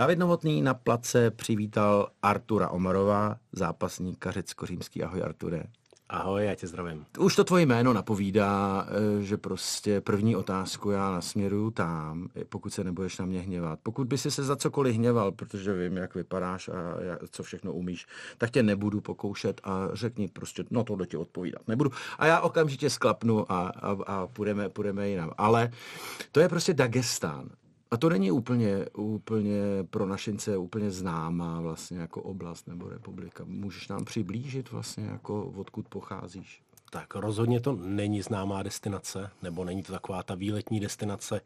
David 0.00 0.18
Novotný 0.18 0.62
na 0.62 0.74
place 0.74 1.30
přivítal 1.30 2.08
Artura 2.22 2.68
Omarova, 2.68 3.36
zápasníka 3.52 4.30
řecko-římský. 4.30 5.02
Ahoj 5.02 5.22
Arture. 5.22 5.64
Ahoj, 6.08 6.44
já 6.44 6.54
tě 6.54 6.66
zdravím. 6.66 7.06
Už 7.18 7.36
to 7.36 7.44
tvoje 7.44 7.66
jméno 7.66 7.92
napovídá, 7.92 8.86
eh, 8.88 9.22
že 9.22 9.36
prostě 9.36 10.00
první 10.00 10.36
otázku 10.36 10.90
já 10.90 11.10
nasměruju 11.10 11.70
tam, 11.70 12.28
pokud 12.48 12.72
se 12.72 12.84
nebudeš 12.84 13.18
na 13.18 13.26
mě 13.26 13.40
hněvat. 13.40 13.78
Pokud 13.82 14.06
by 14.06 14.18
si 14.18 14.30
se 14.30 14.44
za 14.44 14.56
cokoliv 14.56 14.94
hněval, 14.96 15.32
protože 15.32 15.72
vím, 15.72 15.96
jak 15.96 16.14
vypadáš 16.14 16.68
a 16.68 16.94
co 17.30 17.42
všechno 17.42 17.72
umíš, 17.72 18.06
tak 18.38 18.50
tě 18.50 18.62
nebudu 18.62 19.00
pokoušet 19.00 19.60
a 19.64 19.88
řekni 19.92 20.28
prostě, 20.28 20.64
no 20.70 20.84
tohle 20.84 21.06
ti 21.06 21.16
odpovídat 21.16 21.68
nebudu. 21.68 21.90
A 22.18 22.26
já 22.26 22.40
okamžitě 22.40 22.90
sklapnu 22.90 23.52
a, 23.52 23.68
a, 23.68 23.96
a 24.06 24.26
půjdeme, 24.26 24.68
půjdeme 24.68 25.08
jinam. 25.08 25.30
Ale 25.38 25.70
to 26.32 26.40
je 26.40 26.48
prostě 26.48 26.74
Dagestán. 26.74 27.50
A 27.90 27.96
to 27.96 28.08
není 28.08 28.30
úplně, 28.30 28.86
úplně 28.96 29.62
pro 29.90 30.06
našince 30.06 30.56
úplně 30.56 30.90
známá 30.90 31.60
vlastně 31.60 31.98
jako 31.98 32.22
oblast 32.22 32.68
nebo 32.68 32.88
republika. 32.88 33.44
Můžeš 33.46 33.88
nám 33.88 34.04
přiblížit 34.04 34.70
vlastně 34.70 35.04
jako 35.04 35.44
odkud 35.44 35.88
pocházíš? 35.88 36.62
Tak 36.90 37.14
rozhodně 37.14 37.60
to 37.60 37.72
není 37.72 38.22
známá 38.22 38.62
destinace, 38.62 39.30
nebo 39.42 39.64
není 39.64 39.82
to 39.82 39.92
taková 39.92 40.22
ta 40.22 40.34
výletní 40.34 40.80
destinace, 40.80 41.40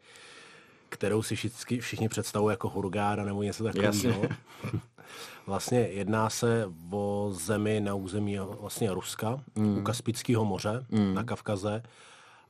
kterou 0.89 1.23
si 1.23 1.35
všichni, 1.35 1.79
všichni 1.79 2.09
představují 2.09 2.53
jako 2.53 2.69
Hurgáda 2.69 3.25
nebo 3.25 3.43
něco 3.43 3.63
takového. 3.63 4.23
vlastně 5.47 5.79
jedná 5.79 6.29
se 6.29 6.71
o 6.91 7.29
zemi 7.33 7.79
na 7.79 7.93
území 7.93 8.39
vlastně 8.39 8.93
Ruska, 8.93 9.39
mm. 9.55 9.77
u 9.77 9.81
Kaspického 9.81 10.45
moře, 10.45 10.85
mm. 10.89 11.13
na 11.13 11.23
Kavkaze. 11.23 11.83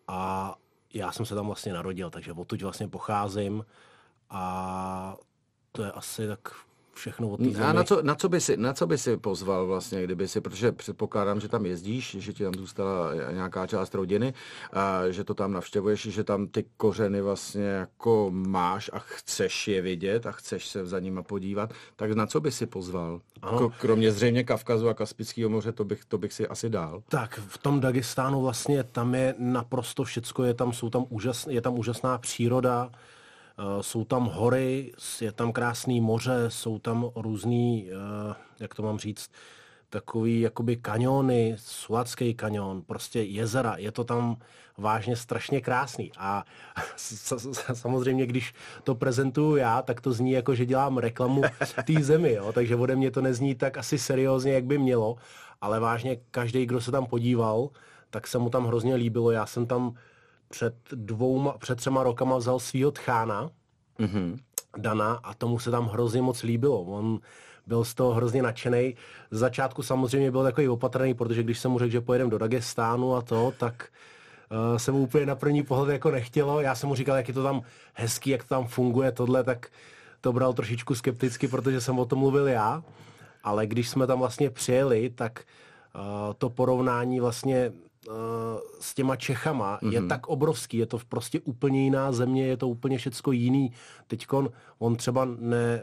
A 0.07 0.55
já 0.93 1.11
jsem 1.11 1.25
se 1.25 1.35
tam 1.35 1.45
vlastně 1.45 1.73
narodil, 1.73 2.09
takže 2.09 2.33
odtud 2.33 2.61
vlastně 2.61 2.87
pocházím 2.87 3.65
a 4.29 5.17
to 5.71 5.83
je 5.83 5.91
asi 5.91 6.27
tak 6.27 6.39
všechno 6.95 7.29
o 7.29 7.37
té 7.37 7.63
A 7.63 7.73
na 7.73 7.83
co, 7.83 8.01
na, 8.01 8.15
co 8.15 8.29
by 8.29 8.41
si, 8.41 8.57
na 8.57 8.73
co 8.73 8.87
by 8.87 8.97
si 8.97 9.17
pozval 9.17 9.67
vlastně, 9.67 10.03
kdyby 10.03 10.27
si, 10.27 10.41
protože 10.41 10.71
předpokládám, 10.71 11.39
že 11.39 11.47
tam 11.47 11.65
jezdíš, 11.65 12.15
že 12.19 12.33
ti 12.33 12.43
tam 12.43 12.53
zůstala 12.53 13.09
nějaká 13.31 13.67
část 13.67 13.95
rodiny, 13.95 14.33
a 14.73 15.09
že 15.09 15.23
to 15.23 15.33
tam 15.33 15.53
navštěvuješ, 15.53 16.01
že 16.01 16.23
tam 16.23 16.47
ty 16.47 16.65
kořeny 16.77 17.21
vlastně 17.21 17.63
jako 17.63 18.27
máš 18.31 18.89
a 18.93 18.99
chceš 18.99 19.67
je 19.67 19.81
vidět 19.81 20.25
a 20.25 20.31
chceš 20.31 20.67
se 20.67 20.85
za 20.85 20.99
nima 20.99 21.23
podívat, 21.23 21.73
tak 21.95 22.11
na 22.11 22.27
co 22.27 22.39
by 22.39 22.51
si 22.51 22.65
pozval? 22.65 23.21
Ano. 23.41 23.71
Kromě 23.79 24.11
zřejmě 24.11 24.43
Kavkazu 24.43 24.89
a 24.89 24.93
Kaspického 24.93 25.49
moře, 25.49 25.71
to 25.71 25.83
bych, 25.83 26.05
to 26.05 26.17
bych 26.17 26.33
si 26.33 26.47
asi 26.47 26.69
dal. 26.69 27.03
Tak 27.09 27.39
v 27.47 27.57
tom 27.57 27.79
Dagestánu 27.79 28.41
vlastně 28.41 28.83
tam 28.83 29.15
je 29.15 29.35
naprosto 29.37 30.03
všecko, 30.03 30.43
je 30.43 30.53
tam, 30.53 30.73
jsou 30.73 30.89
tam 30.89 31.05
úžas, 31.09 31.47
je 31.47 31.61
tam 31.61 31.79
úžasná 31.79 32.17
příroda, 32.17 32.89
jsou 33.81 34.05
tam 34.05 34.25
hory, 34.25 34.91
je 35.21 35.31
tam 35.31 35.51
krásný 35.51 36.01
moře, 36.01 36.45
jsou 36.47 36.79
tam 36.79 37.09
různý, 37.15 37.89
eh, 37.89 38.35
jak 38.59 38.75
to 38.75 38.83
mám 38.83 38.99
říct, 38.99 39.31
takový 39.89 40.41
jakoby 40.41 40.75
kaniony, 40.75 41.55
Suacký 41.59 42.33
kanion, 42.33 42.81
prostě 42.81 43.21
jezera, 43.21 43.75
je 43.77 43.91
to 43.91 44.03
tam 44.03 44.37
vážně 44.77 45.15
strašně 45.15 45.61
krásný. 45.61 46.11
A 46.17 46.45
samozřejmě, 47.73 48.25
když 48.25 48.53
to 48.83 48.95
prezentuju 48.95 49.55
já, 49.55 49.81
tak 49.81 50.01
to 50.01 50.13
zní 50.13 50.31
jako, 50.31 50.55
že 50.55 50.65
dělám 50.65 50.97
reklamu 50.97 51.41
té 51.85 51.93
zemi, 52.03 52.33
jo? 52.33 52.53
takže 52.53 52.75
ode 52.75 52.95
mě 52.95 53.11
to 53.11 53.21
nezní 53.21 53.55
tak 53.55 53.77
asi 53.77 53.97
seriózně, 53.97 54.53
jak 54.53 54.65
by 54.65 54.77
mělo, 54.77 55.15
ale 55.61 55.79
vážně 55.79 56.17
každý, 56.31 56.65
kdo 56.65 56.81
se 56.81 56.91
tam 56.91 57.05
podíval, 57.05 57.69
tak 58.09 58.27
se 58.27 58.37
mu 58.37 58.49
tam 58.49 58.65
hrozně 58.65 58.95
líbilo. 58.95 59.31
Já 59.31 59.45
jsem 59.45 59.65
tam 59.65 59.95
před 60.49 60.75
dvouma, 60.91 61.57
před 61.57 61.75
třema 61.75 62.03
rokama 62.03 62.37
vzal 62.37 62.59
svýho 62.59 62.91
tchána, 62.91 63.49
mm-hmm. 63.99 64.37
Dana, 64.77 65.19
a 65.23 65.33
tomu 65.33 65.59
se 65.59 65.71
tam 65.71 65.87
hrozně 65.87 66.21
moc 66.21 66.43
líbilo. 66.43 66.81
On 66.81 67.19
byl 67.67 67.83
z 67.83 67.93
toho 67.93 68.13
hrozně 68.13 68.41
nadšený. 68.41 68.95
Z 69.31 69.39
začátku 69.39 69.83
samozřejmě 69.83 70.31
byl 70.31 70.43
takový 70.43 70.67
opatrný, 70.67 71.13
protože 71.13 71.43
když 71.43 71.59
jsem 71.59 71.71
mu 71.71 71.79
řekl, 71.79 71.91
že 71.91 72.01
pojedeme 72.01 72.31
do 72.31 72.37
Dagestánu 72.37 73.15
a 73.15 73.21
to, 73.21 73.53
tak 73.57 73.89
uh, 74.51 74.77
se 74.77 74.91
mu 74.91 74.99
úplně 74.99 75.25
na 75.25 75.35
první 75.35 75.63
pohled 75.63 75.93
jako 75.93 76.11
nechtělo. 76.11 76.61
Já 76.61 76.75
jsem 76.75 76.89
mu 76.89 76.95
říkal, 76.95 77.17
jak 77.17 77.27
je 77.27 77.33
to 77.33 77.43
tam 77.43 77.61
hezký, 77.93 78.29
jak 78.29 78.43
to 78.43 78.49
tam 78.49 78.67
funguje, 78.67 79.11
tohle, 79.11 79.43
tak 79.43 79.67
to 80.21 80.33
bral 80.33 80.53
trošičku 80.53 80.95
skepticky, 80.95 81.47
protože 81.47 81.81
jsem 81.81 81.99
o 81.99 82.05
tom 82.05 82.19
mluvil 82.19 82.47
já. 82.47 82.83
Ale 83.43 83.67
když 83.67 83.89
jsme 83.89 84.07
tam 84.07 84.19
vlastně 84.19 84.49
přijeli, 84.49 85.09
tak 85.09 85.43
uh, 85.95 86.33
to 86.37 86.49
porovnání 86.49 87.19
vlastně 87.19 87.71
s 88.79 88.95
těma 88.95 89.15
Čechama 89.15 89.79
mm-hmm. 89.81 89.91
je 89.91 89.99
mhm. 89.99 90.09
tak 90.09 90.27
obrovský, 90.27 90.77
je 90.77 90.85
to 90.85 90.99
prostě 91.09 91.39
úplně 91.39 91.83
jiná 91.83 92.11
země, 92.11 92.47
je 92.47 92.57
to 92.57 92.67
úplně 92.67 92.97
všecko 92.97 93.31
jiný. 93.31 93.71
Teďkon 94.07 94.49
on 94.79 94.95
třeba 94.95 95.27
ne, 95.39 95.81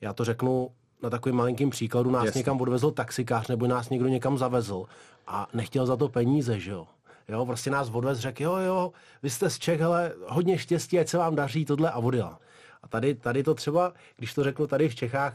já 0.00 0.12
to 0.12 0.24
řeknu 0.24 0.70
na 1.02 1.10
takovým 1.10 1.36
malinkým 1.36 1.70
příkladu, 1.70 2.10
nás 2.10 2.24
Jasně. 2.24 2.38
někam 2.38 2.60
odvezl 2.60 2.90
taxikář 2.90 3.48
nebo 3.48 3.66
nás 3.66 3.90
někdo 3.90 4.08
někam 4.08 4.38
zavezl 4.38 4.84
a 5.26 5.48
nechtěl 5.54 5.86
za 5.86 5.96
to 5.96 6.08
peníze, 6.08 6.60
že 6.60 6.70
jo. 6.70 6.86
Jo, 7.28 7.46
prostě 7.46 7.70
nás 7.70 7.90
odvez, 7.92 8.18
řekl, 8.18 8.42
jo, 8.42 8.56
jo, 8.56 8.92
vy 9.22 9.30
jste 9.30 9.50
z 9.50 9.58
Čech, 9.58 9.82
ale 9.82 10.12
hodně 10.26 10.58
štěstí, 10.58 10.98
ať 10.98 11.08
se 11.08 11.18
vám 11.18 11.34
daří 11.34 11.64
tohle 11.64 11.90
a 11.90 11.98
odjel. 11.98 12.36
A 12.82 12.88
tady, 12.88 13.14
tady 13.14 13.42
to 13.42 13.54
třeba, 13.54 13.92
když 14.16 14.34
to 14.34 14.44
řeknu 14.44 14.66
tady 14.66 14.88
v 14.88 14.94
Čechách, 14.94 15.34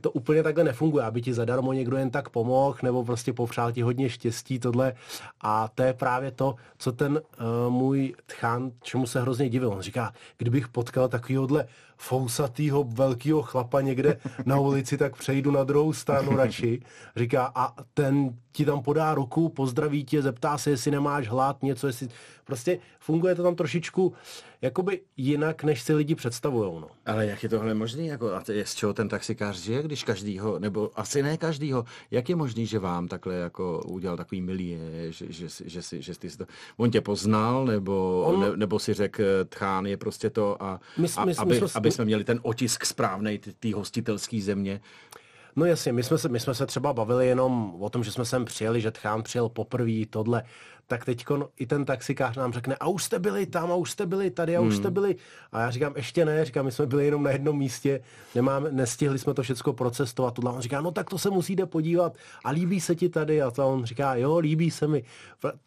to 0.00 0.10
úplně 0.10 0.42
takhle 0.42 0.64
nefunguje, 0.64 1.04
aby 1.04 1.22
ti 1.22 1.34
zadarmo 1.34 1.72
někdo 1.72 1.96
jen 1.96 2.10
tak 2.10 2.28
pomohl, 2.28 2.78
nebo 2.82 3.04
prostě 3.04 3.32
popřál 3.32 3.72
ti 3.72 3.82
hodně 3.82 4.10
štěstí, 4.10 4.58
tohle. 4.58 4.92
A 5.40 5.68
to 5.68 5.82
je 5.82 5.92
právě 5.92 6.30
to, 6.30 6.54
co 6.78 6.92
ten 6.92 7.12
uh, 7.12 7.72
můj 7.72 8.14
tchán, 8.26 8.70
čemu 8.82 9.06
se 9.06 9.20
hrozně 9.20 9.48
divil. 9.48 9.68
On 9.68 9.80
říká, 9.80 10.12
kdybych 10.38 10.68
potkal 10.68 11.08
takovýhodle 11.08 11.66
fousatýho 11.96 12.84
velkého 12.84 13.42
chlapa 13.42 13.80
někde 13.80 14.18
na 14.44 14.58
ulici, 14.58 14.98
tak 14.98 15.16
přejdu 15.16 15.50
na 15.50 15.64
druhou 15.64 15.92
stranu 15.92 16.36
radši. 16.36 16.82
Říká, 17.16 17.52
a 17.54 17.74
ten 17.94 18.36
ti 18.52 18.64
tam 18.64 18.82
podá 18.82 19.14
ruku, 19.14 19.48
pozdraví 19.48 20.04
tě, 20.04 20.22
zeptá 20.22 20.58
se, 20.58 20.70
jestli 20.70 20.90
nemáš 20.90 21.28
hlad, 21.28 21.62
něco, 21.62 21.86
jestli... 21.86 22.08
Prostě 22.44 22.78
funguje 23.00 23.34
to 23.34 23.42
tam 23.42 23.54
trošičku 23.54 24.12
jakoby 24.62 25.00
jinak, 25.16 25.64
než 25.64 25.82
si 25.82 25.94
lidi 25.94 26.14
představují. 26.14 26.80
No. 26.80 26.88
Ale 27.06 27.26
jak 27.26 27.42
je 27.42 27.48
tohle 27.48 27.74
možné? 27.74 28.02
Jako, 28.02 28.32
a 28.34 28.42
je, 28.52 28.66
z 28.66 28.74
čeho 28.74 28.94
ten 28.94 29.08
taxikář 29.08 29.58
žije, 29.58 29.82
když 29.82 30.04
každýho, 30.04 30.58
nebo 30.58 30.90
asi 30.94 31.22
ne 31.22 31.36
každýho, 31.36 31.84
jak 32.10 32.28
je 32.28 32.36
možný, 32.36 32.66
že 32.66 32.78
vám 32.78 33.08
takhle 33.08 33.34
jako 33.34 33.82
udělal 33.86 34.16
takový 34.16 34.40
milý, 34.40 34.78
že, 35.08 35.32
že, 35.32 35.48
že, 35.48 35.70
že, 35.70 35.82
si, 35.82 36.02
že 36.02 36.14
jsi 36.14 36.38
to, 36.38 36.44
on 36.76 36.90
tě 36.90 37.00
poznal, 37.00 37.66
nebo, 37.66 38.22
on, 38.26 38.40
ne, 38.40 38.56
nebo 38.56 38.78
si 38.78 38.94
řekl, 38.94 39.22
tchán 39.48 39.86
je 39.86 39.96
prostě 39.96 40.30
to 40.30 40.62
a, 40.62 40.80
my, 40.98 41.08
a 41.16 41.24
my, 41.24 41.34
aby, 41.36 41.60
my, 41.60 41.66
aby 41.74 41.90
jsme 41.90 42.04
měli 42.04 42.24
ten 42.24 42.40
otisk 42.42 42.84
správnej 42.84 43.38
té 43.38 43.74
hostitelské 43.74 44.40
země. 44.40 44.80
No 45.56 45.64
jasně, 45.64 45.92
my 45.92 46.02
jsme, 46.02 46.18
se, 46.18 46.28
my 46.28 46.40
jsme 46.40 46.54
se 46.54 46.66
třeba 46.66 46.92
bavili 46.92 47.26
jenom 47.26 47.74
o 47.80 47.90
tom, 47.90 48.04
že 48.04 48.12
jsme 48.12 48.24
sem 48.24 48.44
přijeli, 48.44 48.80
že 48.80 48.90
Tchán 48.90 49.22
přijel 49.22 49.48
poprvé, 49.48 50.06
tohle, 50.10 50.42
tak 50.90 51.04
teď 51.04 51.24
i 51.56 51.66
ten 51.66 51.84
taxikář 51.84 52.36
nám 52.36 52.52
řekne, 52.52 52.76
a 52.80 52.88
už 52.88 53.04
jste 53.04 53.18
byli 53.18 53.46
tam, 53.46 53.72
a 53.72 53.74
už 53.74 53.90
jste 53.90 54.06
byli 54.06 54.30
tady, 54.30 54.56
a 54.56 54.60
už 54.60 54.76
jste 54.76 54.88
hmm. 54.88 54.94
byli. 54.94 55.16
A 55.52 55.60
já 55.60 55.70
říkám, 55.70 55.92
ještě 55.96 56.24
ne, 56.24 56.44
říkám, 56.44 56.64
my 56.64 56.72
jsme 56.72 56.86
byli 56.86 57.04
jenom 57.04 57.22
na 57.22 57.30
jednom 57.30 57.58
místě, 57.58 58.00
nemáme, 58.34 58.72
nestihli 58.72 59.18
jsme 59.18 59.34
to 59.34 59.42
všechno 59.42 59.72
procestovat. 59.72 60.34
Tohle. 60.34 60.52
On 60.52 60.60
říká, 60.60 60.80
no 60.80 60.90
tak 60.90 61.10
to 61.10 61.18
se 61.18 61.30
musíte 61.30 61.66
podívat 61.66 62.16
a 62.44 62.50
líbí 62.50 62.80
se 62.80 62.94
ti 62.94 63.08
tady. 63.08 63.42
A 63.42 63.50
to 63.50 63.68
on 63.68 63.84
říká, 63.84 64.14
jo, 64.14 64.38
líbí 64.38 64.70
se 64.70 64.86
mi. 64.86 65.04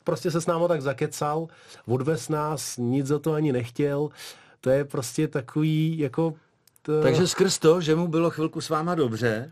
Prostě 0.04 0.32
se 0.32 0.42
s 0.42 0.46
námi 0.46 0.66
tak 0.68 0.82
zakecal, 0.82 1.48
odvez 1.88 2.30
nás, 2.30 2.78
nic 2.78 3.08
za 3.08 3.20
to 3.20 3.34
ani 3.34 3.52
nechtěl. 3.52 4.10
To 4.62 4.70
je 4.70 4.86
prostě 4.86 5.28
takový, 5.28 6.00
jako... 6.00 6.34
To... 6.82 7.02
Takže 7.02 7.28
skrz 7.28 7.60
to, 7.60 7.82
že 7.82 7.96
mu 7.96 8.08
bylo 8.08 8.30
chvilku 8.30 8.62
s 8.62 8.70
váma 8.70 8.96
dobře, 8.96 9.52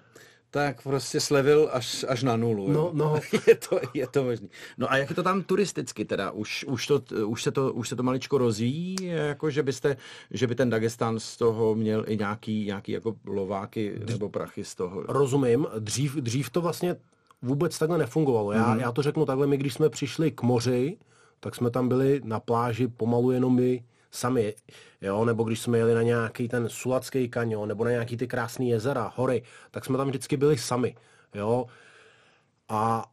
tak 0.51 0.81
prostě 0.83 1.19
slevil 1.19 1.69
až, 1.71 2.05
až 2.07 2.23
na 2.23 2.37
nulu. 2.37 2.71
No, 2.71 2.89
no. 2.93 3.19
je, 3.47 3.55
to, 3.55 3.79
je 3.93 4.07
to 4.07 4.23
možný. 4.23 4.49
No 4.77 4.91
a 4.91 4.97
jak 4.97 5.09
je 5.09 5.15
to 5.15 5.23
tam 5.23 5.43
turisticky 5.43 6.05
teda? 6.05 6.31
Už, 6.31 6.65
už, 6.67 6.87
to, 6.87 7.01
už, 7.25 7.43
se, 7.43 7.51
to, 7.51 7.73
už 7.73 7.89
se 7.89 7.95
to 7.95 8.03
maličko 8.03 8.37
rozvíjí? 8.37 8.95
Jako, 9.01 9.49
že, 9.49 9.63
byste, 9.63 9.97
že 10.31 10.47
by 10.47 10.55
ten 10.55 10.69
Dagestán 10.69 11.19
z 11.19 11.37
toho 11.37 11.75
měl 11.75 12.05
i 12.07 12.17
nějaký, 12.17 12.65
nějaký 12.65 12.91
jako 12.91 13.15
lováky 13.25 13.99
nebo 14.09 14.29
prachy 14.29 14.63
z 14.63 14.75
toho? 14.75 15.03
Rozumím. 15.07 15.67
Dřív, 15.79 16.15
dřív 16.15 16.49
to 16.49 16.61
vlastně 16.61 16.95
vůbec 17.41 17.79
takhle 17.79 17.97
nefungovalo. 17.97 18.51
Já, 18.51 18.73
mm. 18.73 18.79
já 18.79 18.91
to 18.91 19.01
řeknu 19.01 19.25
takhle, 19.25 19.47
my 19.47 19.57
když 19.57 19.73
jsme 19.73 19.89
přišli 19.89 20.31
k 20.31 20.41
moři, 20.41 20.97
tak 21.39 21.55
jsme 21.55 21.69
tam 21.69 21.89
byli 21.89 22.21
na 22.23 22.39
pláži 22.39 22.87
pomalu 22.87 23.31
jenom 23.31 23.55
my 23.55 23.83
sami, 24.11 24.55
jo, 25.01 25.25
nebo 25.25 25.43
když 25.43 25.59
jsme 25.59 25.77
jeli 25.77 25.95
na 25.95 26.01
nějaký 26.01 26.47
ten 26.47 26.69
Sulacký 26.69 27.29
kanion, 27.29 27.67
nebo 27.67 27.83
na 27.83 27.91
nějaký 27.91 28.17
ty 28.17 28.27
krásné 28.27 28.65
jezera, 28.65 29.13
hory, 29.15 29.43
tak 29.71 29.85
jsme 29.85 29.97
tam 29.97 30.07
vždycky 30.07 30.37
byli 30.37 30.57
sami, 30.57 30.95
jo. 31.33 31.65
A 32.69 33.05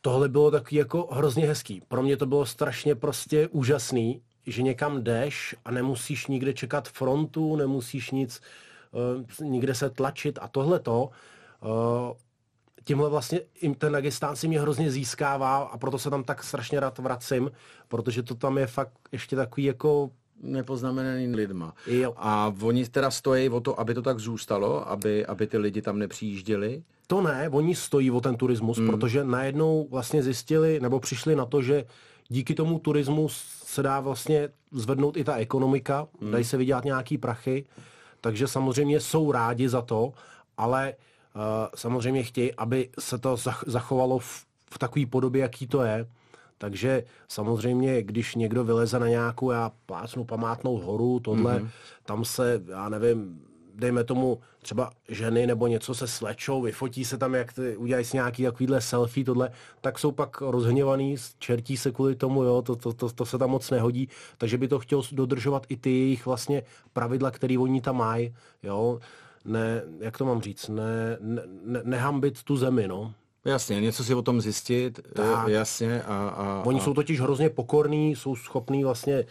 tohle 0.00 0.28
bylo 0.28 0.50
taky 0.50 0.76
jako 0.76 1.08
hrozně 1.10 1.46
hezký. 1.46 1.82
Pro 1.88 2.02
mě 2.02 2.16
to 2.16 2.26
bylo 2.26 2.46
strašně 2.46 2.94
prostě 2.94 3.48
úžasný, 3.48 4.22
že 4.46 4.62
někam 4.62 5.02
jdeš 5.04 5.56
a 5.64 5.70
nemusíš 5.70 6.26
nikde 6.26 6.52
čekat 6.52 6.88
frontu, 6.88 7.56
nemusíš 7.56 8.10
nic, 8.10 8.40
uh, 9.40 9.48
nikde 9.48 9.74
se 9.74 9.90
tlačit 9.90 10.38
a 10.42 10.48
tohle 10.48 10.80
to, 10.80 11.10
uh, 11.60 12.12
tímhle 12.84 13.10
vlastně 13.10 13.40
ten 13.78 13.92
Dagestán 13.92 14.36
si 14.36 14.48
mě 14.48 14.60
hrozně 14.60 14.90
získává 14.90 15.56
a 15.56 15.78
proto 15.78 15.98
se 15.98 16.10
tam 16.10 16.24
tak 16.24 16.44
strašně 16.44 16.80
rád 16.80 16.98
vracím, 16.98 17.50
protože 17.88 18.22
to 18.22 18.34
tam 18.34 18.58
je 18.58 18.66
fakt 18.66 18.92
ještě 19.12 19.36
takový 19.36 19.64
jako 19.64 20.10
nepoznamenaný 20.44 21.36
lidma. 21.36 21.74
Jo. 21.86 22.14
A 22.16 22.54
oni 22.62 22.88
teda 22.88 23.10
stojí 23.10 23.48
o 23.48 23.60
to, 23.60 23.80
aby 23.80 23.94
to 23.94 24.02
tak 24.02 24.18
zůstalo, 24.18 24.88
aby, 24.88 25.26
aby 25.26 25.46
ty 25.46 25.58
lidi 25.58 25.82
tam 25.82 25.98
nepřijížděli? 25.98 26.82
To 27.06 27.22
ne, 27.22 27.48
oni 27.48 27.74
stojí 27.74 28.10
o 28.10 28.20
ten 28.20 28.36
turismus, 28.36 28.78
hmm. 28.78 28.86
protože 28.86 29.24
najednou 29.24 29.88
vlastně 29.90 30.22
zjistili, 30.22 30.80
nebo 30.80 31.00
přišli 31.00 31.36
na 31.36 31.46
to, 31.46 31.62
že 31.62 31.84
díky 32.28 32.54
tomu 32.54 32.78
turismu 32.78 33.28
se 33.64 33.82
dá 33.82 34.00
vlastně 34.00 34.48
zvednout 34.72 35.16
i 35.16 35.24
ta 35.24 35.36
ekonomika, 35.36 36.06
hmm. 36.20 36.30
dají 36.30 36.44
se 36.44 36.56
vydělat 36.56 36.84
nějaký 36.84 37.18
prachy, 37.18 37.64
takže 38.20 38.48
samozřejmě 38.48 39.00
jsou 39.00 39.32
rádi 39.32 39.68
za 39.68 39.82
to, 39.82 40.12
ale 40.56 40.94
uh, 41.34 41.42
samozřejmě 41.74 42.22
chtějí, 42.22 42.54
aby 42.54 42.88
se 42.98 43.18
to 43.18 43.36
zachovalo 43.66 44.18
v, 44.18 44.44
v 44.70 44.78
takové 44.78 45.06
podobě, 45.06 45.42
jaký 45.42 45.66
to 45.66 45.82
je. 45.82 46.06
Takže 46.58 47.04
samozřejmě, 47.28 48.02
když 48.02 48.34
někdo 48.34 48.64
vyleze 48.64 48.98
na 48.98 49.08
nějakou, 49.08 49.50
já 49.50 49.72
plácnu 49.86 50.24
památnou 50.24 50.78
horu, 50.78 51.20
tohle, 51.20 51.58
mm-hmm. 51.58 51.68
tam 52.04 52.24
se, 52.24 52.62
já 52.68 52.88
nevím, 52.88 53.40
dejme 53.74 54.04
tomu 54.04 54.38
třeba 54.62 54.90
ženy 55.08 55.46
nebo 55.46 55.66
něco 55.66 55.94
se 55.94 56.08
slečou, 56.08 56.62
vyfotí 56.62 57.04
se 57.04 57.18
tam, 57.18 57.34
jak 57.34 57.52
ty, 57.52 57.76
udělají 57.76 58.04
si 58.04 58.16
nějaký 58.16 58.42
takovýhle 58.42 58.80
selfie, 58.80 59.24
tohle, 59.24 59.50
tak 59.80 59.98
jsou 59.98 60.12
pak 60.12 60.40
rozhněvaný, 60.40 61.16
čertí 61.38 61.76
se 61.76 61.90
kvůli 61.90 62.16
tomu, 62.16 62.42
jo, 62.42 62.62
to, 62.62 62.76
to, 62.76 62.92
to, 62.92 63.10
to 63.10 63.24
se 63.24 63.38
tam 63.38 63.50
moc 63.50 63.70
nehodí, 63.70 64.08
takže 64.38 64.58
by 64.58 64.68
to 64.68 64.78
chtěl 64.78 65.02
dodržovat 65.12 65.66
i 65.68 65.76
ty 65.76 65.90
jejich 65.90 66.26
vlastně 66.26 66.62
pravidla, 66.92 67.30
které 67.30 67.58
oni 67.58 67.80
tam 67.80 67.96
mají, 67.96 68.34
jo, 68.62 69.00
ne, 69.44 69.82
jak 70.00 70.18
to 70.18 70.24
mám 70.24 70.42
říct, 70.42 70.68
ne, 70.68 71.16
ne, 71.20 71.42
ne, 71.64 71.80
nehambit 71.84 72.42
tu 72.42 72.56
zemi, 72.56 72.88
no. 72.88 73.14
Jasně, 73.44 73.80
něco 73.80 74.04
si 74.04 74.14
o 74.14 74.22
tom 74.22 74.40
zjistit, 74.40 75.00
tak. 75.14 75.48
jasně. 75.48 76.02
A, 76.02 76.28
a, 76.28 76.62
Oni 76.66 76.80
a... 76.80 76.82
jsou 76.82 76.94
totiž 76.94 77.20
hrozně 77.20 77.50
pokorní, 77.50 78.16
jsou 78.16 78.36
schopní 78.36 78.84
vlastně 78.84 79.24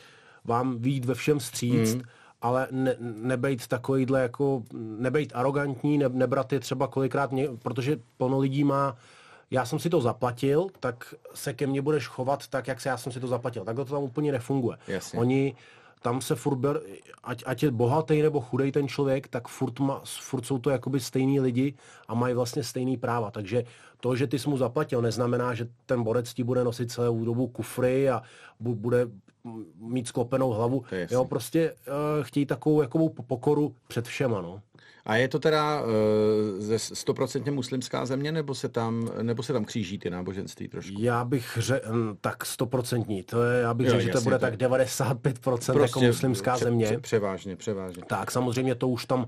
vám 0.46 0.78
výjít 0.78 1.06
ve 1.06 1.14
všem 1.14 1.40
stříct, 1.40 1.96
mm. 1.96 2.02
ale 2.42 2.68
ne, 2.72 2.96
nebejt 3.00 3.68
takovýhle 3.68 4.22
jako, 4.22 4.64
nebejt 4.74 5.32
arrogantní, 5.36 5.98
ne, 5.98 6.10
nebrat 6.10 6.54
je 6.54 6.60
třeba 6.60 6.88
kolikrát, 6.88 7.32
mě, 7.32 7.50
protože 7.64 8.00
plno 8.18 8.40
lidí 8.40 8.64
má 8.64 8.96
já 9.54 9.66
jsem 9.66 9.80
si 9.80 9.90
to 9.90 10.02
zaplatil, 10.02 10.68
tak 10.80 11.14
se 11.34 11.54
ke 11.54 11.68
mně 11.68 11.82
budeš 11.82 12.08
chovat 12.08 12.48
tak, 12.48 12.68
jak 12.68 12.82
se 12.82 12.90
já 12.90 12.98
jsem 12.98 13.12
si 13.12 13.20
to 13.20 13.28
zaplatil. 13.28 13.66
Takhle 13.66 13.86
to 13.86 13.94
tam 13.94 14.04
úplně 14.04 14.32
nefunguje. 14.32 14.78
Jasně. 14.88 15.20
Oni 15.20 15.56
tam 16.04 16.22
se 16.22 16.36
furt 16.36 16.56
ber, 16.56 16.82
ať, 17.24 17.44
ať 17.46 17.64
je 17.64 17.72
bohatý 17.72 18.22
nebo 18.22 18.42
chudej 18.42 18.72
ten 18.72 18.88
člověk, 18.88 19.28
tak 19.28 19.48
furt, 19.48 19.80
ma, 19.80 20.02
furt 20.04 20.46
jsou 20.46 20.58
to 20.58 20.70
jakoby 20.70 21.00
stejní 21.00 21.40
lidi 21.40 21.74
a 22.08 22.14
mají 22.14 22.36
vlastně 22.36 22.64
stejný 22.64 22.98
práva. 22.98 23.32
Takže 23.32 23.64
to, 24.00 24.16
že 24.16 24.28
ty 24.28 24.40
jsi 24.40 24.50
mu 24.50 24.58
zaplatil, 24.58 25.02
neznamená, 25.02 25.54
že 25.54 25.68
ten 25.86 26.04
borec 26.04 26.34
ti 26.34 26.44
bude 26.44 26.64
nosit 26.64 26.92
celou 26.92 27.26
dobu 27.26 27.48
kufry 27.48 28.10
a 28.10 28.22
bude 28.60 29.08
mít 29.80 30.08
sklopenou 30.08 30.50
hlavu. 30.50 30.84
Jo, 31.12 31.26
prostě 31.26 31.72
uh, 31.74 32.24
chtějí 32.24 32.46
takovou 32.46 32.82
jakovou 32.82 33.10
pokoru 33.10 33.76
před 33.88 34.08
všema, 34.08 34.42
no. 34.42 34.62
A 35.06 35.16
je 35.16 35.28
to 35.28 35.40
teda 35.40 35.82
uh, 35.82 35.90
ze 36.58 36.80
stoprocentně 36.80 37.52
muslimská 37.52 38.06
země, 38.06 38.32
nebo 38.32 38.56
se 38.56 38.70
tam, 38.70 39.10
nebo 39.22 39.44
se 39.44 39.54
tam 39.54 39.66
kříží 39.66 40.00
ty 40.00 40.10
náboženství 40.10 40.68
trošku? 40.68 40.96
Já 41.00 41.26
bych 41.26 41.58
řekl, 41.62 41.88
hm, 41.94 42.18
tak 42.22 42.46
stoprocentní. 42.46 43.24
To 43.24 43.44
je, 43.44 43.62
já 43.62 43.74
bych 43.74 43.90
řekl, 43.90 44.02
že 44.02 44.10
to 44.10 44.22
bude 44.22 44.36
to... 44.36 44.42
tak 44.42 44.54
95% 44.54 45.44
prostě 45.44 45.72
jako 45.82 46.00
muslimská 46.02 46.56
pře- 46.56 46.64
země. 46.64 46.86
Pře- 46.86 47.00
převážně, 47.00 47.56
převážně. 47.56 48.04
Tak 48.08 48.32
samozřejmě 48.32 48.76
to 48.76 48.88
už 48.88 49.06
tam 49.06 49.24
uh, 49.24 49.26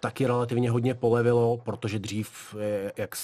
taky 0.00 0.26
relativně 0.26 0.70
hodně 0.70 0.94
polevilo, 0.94 1.58
protože 1.64 1.98
dřív, 1.98 2.56
jak 2.96 3.14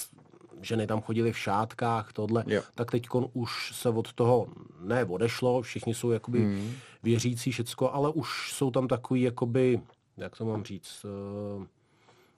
ženy 0.61 0.87
tam 0.87 1.01
chodily 1.01 1.31
v 1.31 1.37
šátkách, 1.37 2.13
tohle, 2.13 2.43
jo. 2.47 2.61
tak 2.75 2.91
teď 2.91 3.07
už 3.33 3.71
se 3.75 3.89
od 3.89 4.13
toho 4.13 4.47
ne 4.79 5.05
odešlo, 5.05 5.61
všichni 5.61 5.93
jsou 5.93 6.11
jakoby 6.11 6.39
mm. 6.39 6.71
věřící 7.03 7.51
všecko, 7.51 7.91
ale 7.91 8.09
už 8.09 8.53
jsou 8.53 8.71
tam 8.71 8.87
takový 8.87 9.21
jakoby 9.21 9.81
jak 10.17 10.37
to 10.37 10.45
mám 10.45 10.63
říct, 10.63 11.05
uh, 11.57 11.65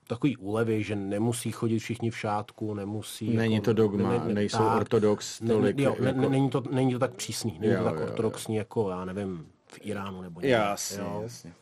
takový 0.08 0.38
úlevy, 0.38 0.84
že 0.84 0.96
nemusí 0.96 1.52
chodit 1.52 1.80
všichni 1.80 2.12
v 2.12 2.18
šátku, 2.18 2.74
nemusí... 2.74 3.36
Není 3.36 3.56
jako, 3.56 3.66
to 3.66 3.74
dogma, 3.74 4.10
ne, 4.10 4.19
ne, 4.19 4.34
nejsou 4.34 4.58
tak, 4.58 4.78
ortodox 4.78 5.40
tolik. 5.48 5.78
Ne, 5.78 5.84
jo, 5.84 5.96
jako... 6.00 6.22
ne, 6.22 6.30
není, 6.30 6.50
to, 6.50 6.64
není 6.72 6.94
to 6.94 7.00
tak 7.00 7.14
přísný, 7.14 7.60
není 7.60 7.74
jo, 7.74 7.80
to 7.80 7.86
tak 7.86 8.00
jo, 8.00 8.04
ortodoxní 8.04 8.56
jo. 8.56 8.60
jako, 8.60 8.90
já 8.90 9.06
nevím, 9.06 9.48
v 9.68 9.80
Iránu 9.81 10.22
nebo 10.22 10.40
někde. 10.40 10.58
Jasně, 10.58 11.04
jo. 11.04 11.19
jasně. 11.24 11.54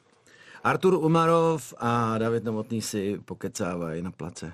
Artur 0.64 0.94
Umarov 0.94 1.74
a 1.78 2.18
David 2.18 2.44
Novotný 2.44 2.82
si 2.82 3.20
pokecávají 3.26 4.02
na 4.02 4.12
place. 4.12 4.54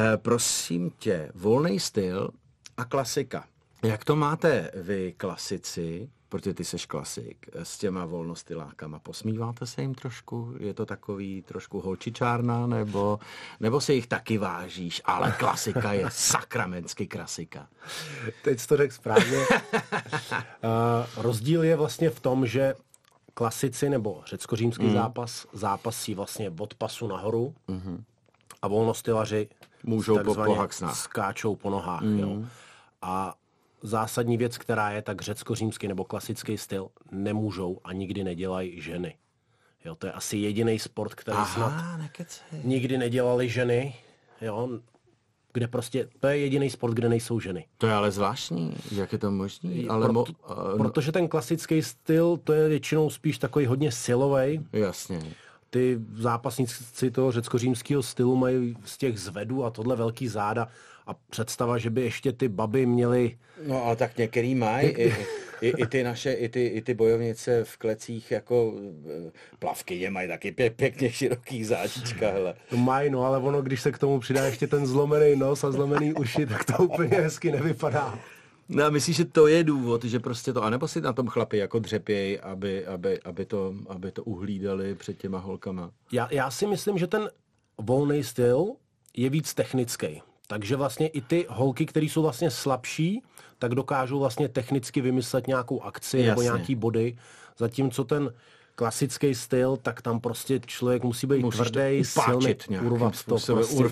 E, 0.00 0.16
prosím 0.16 0.90
tě, 0.90 1.30
volný 1.34 1.80
styl 1.80 2.30
a 2.76 2.84
klasika. 2.84 3.44
Jak 3.82 4.04
to 4.04 4.16
máte 4.16 4.70
vy, 4.74 5.14
klasici, 5.16 6.10
protože 6.28 6.54
ty 6.54 6.64
seš 6.64 6.86
klasik, 6.86 7.46
s 7.54 7.78
těma 7.78 8.04
volnostylákama. 8.04 8.98
Posmíváte 8.98 9.66
se 9.66 9.82
jim 9.82 9.94
trošku? 9.94 10.54
Je 10.58 10.74
to 10.74 10.86
takový 10.86 11.42
trošku 11.42 11.80
holčičárna, 11.80 12.66
nebo, 12.66 13.18
nebo 13.60 13.80
se 13.80 13.94
jich 13.94 14.06
taky 14.06 14.38
vážíš, 14.38 15.02
ale 15.04 15.32
klasika 15.38 15.92
je 15.92 16.06
sakramensky 16.10 17.06
klasika. 17.06 17.68
Teď 18.44 18.66
to 18.66 18.76
řekl 18.76 18.94
správně. 18.94 19.38
uh, 19.38 19.46
rozdíl 21.16 21.64
je 21.64 21.76
vlastně 21.76 22.10
v 22.10 22.20
tom, 22.20 22.46
že 22.46 22.74
klasici 23.34 23.88
nebo 23.88 24.22
řecko-římský 24.26 24.86
mm. 24.86 24.92
zápas 24.92 25.46
zápasí 25.52 26.14
vlastně 26.14 26.52
od 26.58 26.74
pasu 26.74 27.06
nahoru 27.06 27.54
mm-hmm. 27.68 28.02
A 28.66 28.68
volnostylaři 28.68 29.48
můžou 29.84 30.18
po, 30.24 30.34
po 30.34 30.68
skáčou 30.92 31.56
po 31.56 31.70
nohách. 31.70 32.02
Mm. 32.02 32.18
Jo. 32.18 32.42
A 33.02 33.34
zásadní 33.82 34.36
věc, 34.36 34.58
která 34.58 34.90
je 34.90 35.02
tak 35.02 35.22
řecko-římský 35.22 35.88
nebo 35.88 36.04
klasický 36.04 36.58
styl, 36.58 36.88
nemůžou 37.10 37.78
a 37.84 37.92
nikdy 37.92 38.24
nedělají 38.24 38.80
ženy. 38.80 39.16
Jo, 39.84 39.94
to 39.94 40.06
je 40.06 40.12
asi 40.12 40.36
jediný 40.36 40.78
sport, 40.78 41.14
který 41.14 41.38
Aha, 41.38 41.54
snad 41.54 41.98
nekecej. 41.98 42.60
nikdy 42.64 42.98
nedělali 42.98 43.48
ženy. 43.48 43.94
Jo, 44.40 44.68
kde 45.52 45.68
prostě, 45.68 46.08
to 46.20 46.26
je 46.26 46.38
jediný 46.38 46.70
sport, 46.70 46.94
kde 46.94 47.08
nejsou 47.08 47.40
ženy. 47.40 47.66
To 47.78 47.86
je 47.86 47.92
ale 47.92 48.10
zvláštní, 48.10 48.76
jak 48.92 49.12
je 49.12 49.18
to 49.18 49.30
možný? 49.30 49.88
Ale 49.88 50.06
Proto, 50.06 50.12
mo, 50.12 50.24
uh, 50.72 50.78
protože 50.78 51.12
ten 51.12 51.28
klasický 51.28 51.82
styl, 51.82 52.36
to 52.44 52.52
je 52.52 52.68
většinou 52.68 53.10
spíš 53.10 53.38
takový 53.38 53.66
hodně 53.66 53.92
silový. 53.92 54.66
Jasně. 54.72 55.22
Ty 55.76 55.98
zápasníci 56.14 57.10
toho 57.10 57.32
řecko-římského 57.32 58.02
stylu 58.02 58.36
mají 58.36 58.76
z 58.84 58.98
těch 58.98 59.18
zvedů 59.18 59.64
a 59.64 59.70
tohle 59.70 59.96
velký 59.96 60.28
záda 60.28 60.68
a 61.06 61.14
představa, 61.30 61.78
že 61.78 61.90
by 61.90 62.02
ještě 62.02 62.32
ty 62.32 62.48
baby 62.48 62.86
měly... 62.86 63.38
No 63.66 63.84
ale 63.84 63.96
tak 63.96 64.18
některý 64.18 64.54
mají, 64.54 64.88
i, 64.88 65.14
i, 65.60 65.68
i, 65.68 65.86
ty 65.86 66.02
naše, 66.02 66.32
i 66.32 66.48
ty, 66.48 66.66
i 66.66 66.82
ty 66.82 66.94
bojovnice 66.94 67.64
v 67.64 67.76
klecích 67.76 68.30
jako 68.30 68.74
eh, 69.26 69.30
plavkyně 69.58 70.10
mají 70.10 70.28
taky 70.28 70.52
pě, 70.52 70.70
pěkně 70.70 71.12
široký 71.12 71.64
záčička, 71.64 72.30
hele. 72.30 72.54
To 72.70 72.76
mají, 72.76 73.10
no 73.10 73.24
ale 73.24 73.38
ono, 73.38 73.62
když 73.62 73.80
se 73.80 73.92
k 73.92 73.98
tomu 73.98 74.20
přidá 74.20 74.46
ještě 74.46 74.66
ten 74.66 74.86
zlomený 74.86 75.36
nos 75.36 75.64
a 75.64 75.72
zlomený 75.72 76.14
uši, 76.14 76.46
tak 76.46 76.64
to 76.64 76.82
úplně 76.82 77.16
hezky 77.16 77.52
nevypadá. 77.52 78.18
No 78.68 78.84
a 78.84 78.90
myslíš, 78.90 79.16
že 79.16 79.24
to 79.24 79.46
je 79.46 79.64
důvod, 79.64 80.04
že 80.04 80.20
prostě 80.20 80.52
to, 80.52 80.62
anebo 80.62 80.88
si 80.88 81.00
na 81.00 81.12
tom 81.12 81.28
chlapi 81.28 81.58
jako 81.58 81.78
dřepěj, 81.78 82.40
aby, 82.42 82.86
aby, 82.86 83.20
aby, 83.20 83.46
to, 83.46 83.74
aby 83.88 84.12
to 84.12 84.24
uhlídali 84.24 84.94
před 84.94 85.18
těma 85.18 85.38
holkama? 85.38 85.90
Já, 86.12 86.28
já 86.30 86.50
si 86.50 86.66
myslím, 86.66 86.98
že 86.98 87.06
ten 87.06 87.30
volný 87.78 88.24
styl 88.24 88.66
je 89.16 89.30
víc 89.30 89.54
technický. 89.54 90.22
Takže 90.46 90.76
vlastně 90.76 91.08
i 91.08 91.20
ty 91.20 91.46
holky, 91.48 91.86
které 91.86 92.06
jsou 92.06 92.22
vlastně 92.22 92.50
slabší, 92.50 93.22
tak 93.58 93.74
dokážou 93.74 94.18
vlastně 94.18 94.48
technicky 94.48 95.00
vymyslet 95.00 95.46
nějakou 95.46 95.82
akci 95.82 96.16
Jasně. 96.16 96.28
nebo 96.28 96.42
nějaký 96.42 96.74
body, 96.74 97.18
zatímco 97.58 98.04
ten 98.04 98.32
klasický 98.76 99.34
styl, 99.34 99.76
tak 99.76 100.02
tam 100.02 100.20
prostě 100.20 100.60
člověk 100.66 101.02
musí 101.02 101.26
být 101.26 101.50
tvrdý, 101.50 102.04
silný, 102.04 102.56
urvat 102.82 103.24
to. 103.24 103.36
Prostě. 103.54 103.84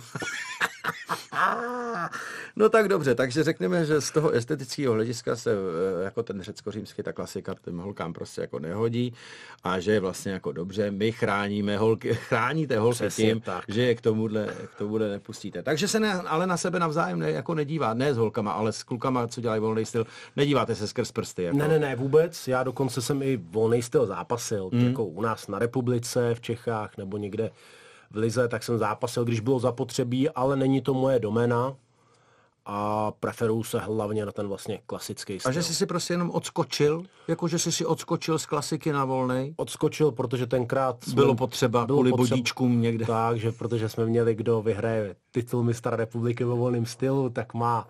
No 2.57 2.69
tak 2.69 2.89
dobře, 2.89 3.15
takže 3.15 3.45
řekneme, 3.45 3.85
že 3.85 4.01
z 4.01 4.11
toho 4.11 4.31
estetického 4.31 4.95
hlediska 4.95 5.37
se 5.37 5.53
eh, 5.53 6.05
jako 6.05 6.23
ten 6.23 6.43
řecko-římský, 6.43 7.03
ta 7.03 7.13
klasika 7.13 7.55
těm 7.65 7.79
holkám 7.79 8.13
prostě 8.13 8.41
jako 8.41 8.59
nehodí 8.59 9.15
a 9.65 9.81
že 9.81 9.93
je 9.93 10.01
vlastně 10.01 10.33
jako 10.33 10.53
dobře, 10.53 10.91
my 10.91 11.13
chráníme 11.13 11.79
holky, 11.79 12.15
chráníte 12.29 12.79
holky 12.79 12.95
Přesně 12.95 13.25
tím, 13.25 13.41
tak. 13.41 13.65
že 13.69 13.83
je 13.83 13.95
k 13.95 14.01
tomuhle, 14.01 14.49
k 14.75 14.79
tomuhle 14.79 15.09
nepustíte. 15.09 15.63
Takže 15.63 15.89
se 15.89 16.01
ne, 16.01 16.13
ale 16.13 16.47
na 16.47 16.57
sebe 16.57 16.79
navzájem 16.79 17.19
ne, 17.19 17.31
jako 17.31 17.55
nedívá, 17.55 17.95
ne 17.95 18.15
s 18.15 18.17
holkama, 18.17 18.53
ale 18.53 18.73
s 18.73 18.83
klukama, 18.83 19.29
co 19.29 19.41
dělají 19.41 19.61
volný 19.61 19.85
styl, 19.85 20.07
nedíváte 20.37 20.75
se 20.75 20.89
skrz 20.89 21.13
prsty. 21.13 21.43
Jako. 21.43 21.59
Ne, 21.59 21.69
ne, 21.69 21.79
ne, 21.79 21.97
vůbec. 21.97 22.49
Já 22.49 22.63
dokonce 22.63 23.03
jsem 23.03 23.23
i 23.23 23.37
volný 23.37 23.83
styl 23.83 24.07
zápasil, 24.07 24.71
mm. 24.75 24.87
jako 24.87 25.05
u 25.05 25.23
nás 25.23 25.49
na 25.49 25.59
republice, 25.59 26.35
v 26.35 26.41
Čechách 26.41 26.97
nebo 26.97 27.17
někde 27.17 27.51
v 28.11 28.17
Lize, 28.17 28.49
tak 28.49 28.63
jsem 28.63 28.79
zápasil, 28.79 29.25
když 29.25 29.41
bylo 29.41 29.59
zapotřebí, 29.59 30.31
ale 30.31 30.57
není 30.57 30.81
to 30.81 30.95
moje 30.95 31.19
domena 31.19 31.75
a 32.67 33.11
preferuju 33.21 33.63
se 33.63 33.79
hlavně 33.79 34.27
na 34.27 34.33
ten 34.33 34.49
vlastně 34.49 34.81
klasický 34.87 35.41
styl. 35.41 35.49
A 35.49 35.53
že 35.53 35.63
jsi 35.63 35.75
si 35.75 35.87
prostě 35.87 36.15
jenom 36.15 36.31
odskočil? 36.31 37.03
Jako, 37.29 37.49
že 37.49 37.59
jsi 37.59 37.73
si 37.73 37.87
odskočil 37.87 38.39
z 38.39 38.47
klasiky 38.47 38.93
na 38.93 39.05
volnej? 39.05 39.55
Odskočil, 39.57 40.13
protože 40.13 40.47
tenkrát... 40.47 41.05
Jsme, 41.05 41.15
bylo 41.15 41.35
potřeba 41.35 41.87
bylo 41.87 41.99
kvůli 41.99 42.11
potřeba, 42.11 42.37
bodíčkům 42.37 42.81
někde. 42.81 43.07
Tak, 43.07 43.39
že 43.39 43.53
protože 43.53 43.89
jsme 43.89 44.07
měli, 44.07 44.35
kdo 44.35 44.63
vyhraje 44.63 45.17
titul 45.31 45.63
mistra 45.63 45.97
republiky 45.97 46.45
ve 46.45 46.55
volném 46.55 46.87
stylu, 46.87 47.31
tak 47.31 47.55
má 47.55 47.89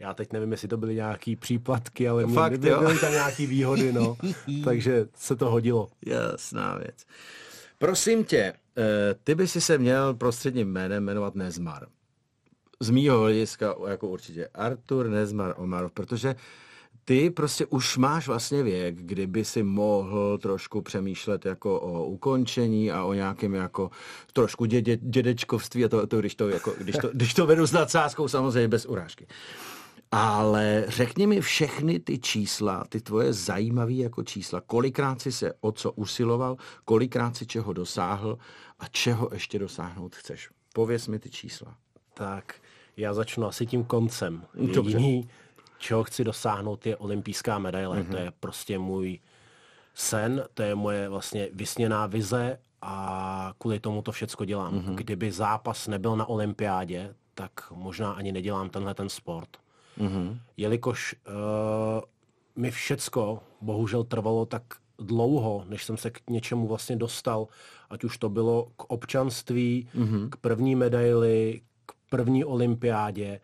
Já 0.00 0.14
teď 0.14 0.32
nevím, 0.32 0.52
jestli 0.52 0.68
to 0.68 0.76
byly 0.76 0.94
nějaký 0.94 1.36
příplatky, 1.36 2.08
ale 2.08 2.26
mě, 2.26 2.34
Fakt, 2.34 2.58
byly, 2.58 2.78
byly 2.78 2.98
tam 2.98 3.12
nějaký 3.12 3.46
výhody, 3.46 3.92
no. 3.92 4.16
Takže 4.64 5.06
se 5.14 5.36
to 5.36 5.50
hodilo. 5.50 5.88
Jasná 6.06 6.78
věc. 6.78 7.04
Prosím 7.78 8.24
tě, 8.24 8.52
eh, 8.78 9.14
ty 9.24 9.34
by 9.34 9.48
si 9.48 9.60
se 9.60 9.78
měl 9.78 10.14
prostředním 10.14 10.68
jménem 10.72 11.04
jmenovat 11.04 11.34
Nezmar. 11.34 11.86
Z 12.80 12.90
mýho 12.90 13.20
hlediska 13.20 13.74
jako 13.88 14.08
určitě 14.08 14.48
Artur 14.54 15.08
Nezmar 15.08 15.54
Omarov, 15.56 15.92
protože 15.92 16.34
ty 17.04 17.30
prostě 17.30 17.66
už 17.66 17.96
máš 17.96 18.26
vlastně 18.26 18.62
věk, 18.62 18.94
kdyby 18.98 19.44
si 19.44 19.62
mohl 19.62 20.38
trošku 20.38 20.82
přemýšlet 20.82 21.46
jako 21.46 21.80
o 21.80 22.04
ukončení 22.04 22.92
a 22.92 23.04
o 23.04 23.12
nějakém 23.12 23.54
jako 23.54 23.90
trošku 24.32 24.64
dědě, 24.64 24.96
dědečkovství 24.96 25.84
a 25.84 25.88
to, 25.88 26.06
to, 26.06 26.18
když, 26.18 26.34
to, 26.34 26.48
jako, 26.48 26.74
když, 26.78 26.96
to, 26.96 27.10
když 27.12 27.34
to 27.34 27.46
vedu 27.46 27.66
s 27.66 27.72
nadsázkou 27.72 28.28
samozřejmě 28.28 28.68
bez 28.68 28.86
urážky. 28.86 29.26
Ale 30.12 30.84
řekni 30.88 31.26
mi 31.26 31.40
všechny 31.40 31.98
ty 32.00 32.18
čísla, 32.18 32.84
ty 32.88 33.00
tvoje 33.00 33.32
zajímavé 33.32 33.92
jako 33.92 34.22
čísla, 34.22 34.60
kolikrát 34.60 35.20
jsi 35.20 35.32
se 35.32 35.52
o 35.60 35.72
co 35.72 35.92
usiloval, 35.92 36.56
kolikrát 36.84 37.36
si 37.36 37.46
čeho 37.46 37.72
dosáhl 37.72 38.38
a 38.78 38.86
čeho 38.86 39.28
ještě 39.32 39.58
dosáhnout 39.58 40.16
chceš. 40.16 40.50
Pověz 40.74 41.08
mi 41.08 41.18
ty 41.18 41.30
čísla. 41.30 41.74
Tak 42.14 42.54
já 42.96 43.14
začnu 43.14 43.46
asi 43.46 43.66
tím 43.66 43.84
koncem. 43.84 44.44
Dobře. 44.74 44.96
Jediný, 44.96 45.28
čeho 45.78 46.04
chci 46.04 46.24
dosáhnout, 46.24 46.86
je 46.86 46.96
olympijská 46.96 47.58
medaile. 47.58 47.96
Mhm. 47.96 48.06
Mm-hmm. 48.06 48.10
To 48.10 48.16
je 48.16 48.32
prostě 48.40 48.78
můj 48.78 49.20
sen, 49.94 50.44
to 50.54 50.62
je 50.62 50.74
moje 50.74 51.08
vlastně 51.08 51.48
vysněná 51.52 52.06
vize 52.06 52.58
a 52.82 53.54
kvůli 53.58 53.80
tomu 53.80 54.02
to 54.02 54.12
všecko 54.12 54.44
dělám. 54.44 54.74
Mhm. 54.74 54.84
Mm-hmm. 54.84 54.94
Kdyby 54.94 55.32
zápas 55.32 55.88
nebyl 55.88 56.16
na 56.16 56.26
olympiádě, 56.28 57.14
tak 57.34 57.52
možná 57.70 58.12
ani 58.12 58.32
nedělám 58.32 58.70
tenhle 58.70 58.94
ten 58.94 59.08
sport. 59.08 59.48
Mhm. 60.00 60.08
Mm-hmm. 60.08 60.38
Jelikož 60.56 61.14
uh, 61.14 62.02
mi 62.56 62.70
všecko 62.70 63.42
bohužel 63.60 64.04
trvalo 64.04 64.46
tak 64.46 64.62
dlouho, 64.98 65.64
než 65.68 65.84
jsem 65.84 65.96
se 65.96 66.10
k 66.10 66.30
něčemu 66.30 66.66
vlastně 66.66 66.96
dostal, 66.96 67.48
ať 67.90 68.04
už 68.04 68.18
to 68.18 68.28
bylo 68.28 68.68
k 68.76 68.84
občanství, 68.84 69.88
mm-hmm. 69.94 70.28
k 70.28 70.36
první 70.36 70.76
medaili, 70.76 71.60
k 71.86 71.92
první 72.10 72.44
olympiádě, 72.44 73.40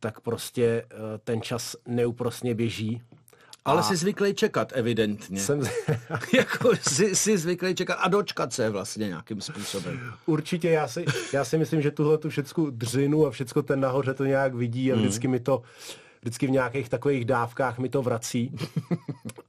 tak 0.00 0.20
prostě 0.20 0.64
eh, 0.64 0.96
ten 1.24 1.42
čas 1.42 1.76
neúprosně 1.88 2.54
běží. 2.54 3.02
Ale 3.64 3.80
a... 3.80 3.82
jsi 3.82 3.96
zvyklý 3.96 4.34
čekat, 4.34 4.72
evidentně. 4.74 5.40
Jsem... 5.40 5.60
jako 6.34 6.70
jsi, 6.76 7.16
jsi 7.16 7.38
zvyklý 7.38 7.74
čekat 7.74 7.94
a 7.94 8.08
dočkat 8.08 8.52
se 8.52 8.70
vlastně 8.70 9.08
nějakým 9.08 9.40
způsobem. 9.40 10.00
Určitě, 10.26 10.70
já 10.70 10.88
si, 10.88 11.04
já 11.32 11.44
si 11.44 11.58
myslím, 11.58 11.82
že 11.82 11.90
tuhle 11.90 12.18
tu 12.18 12.28
všecku 12.28 12.70
dřinu 12.70 13.26
a 13.26 13.30
všecko 13.30 13.62
ten 13.62 13.80
nahoře 13.80 14.14
to 14.14 14.24
nějak 14.24 14.54
vidí 14.54 14.92
a 14.92 14.96
vždycky 14.96 15.28
mi 15.28 15.40
to 15.40 15.62
vždycky 16.22 16.46
v 16.46 16.50
nějakých 16.50 16.88
takových 16.88 17.24
dávkách 17.24 17.78
mi 17.78 17.88
to 17.88 18.02
vrací. 18.02 18.56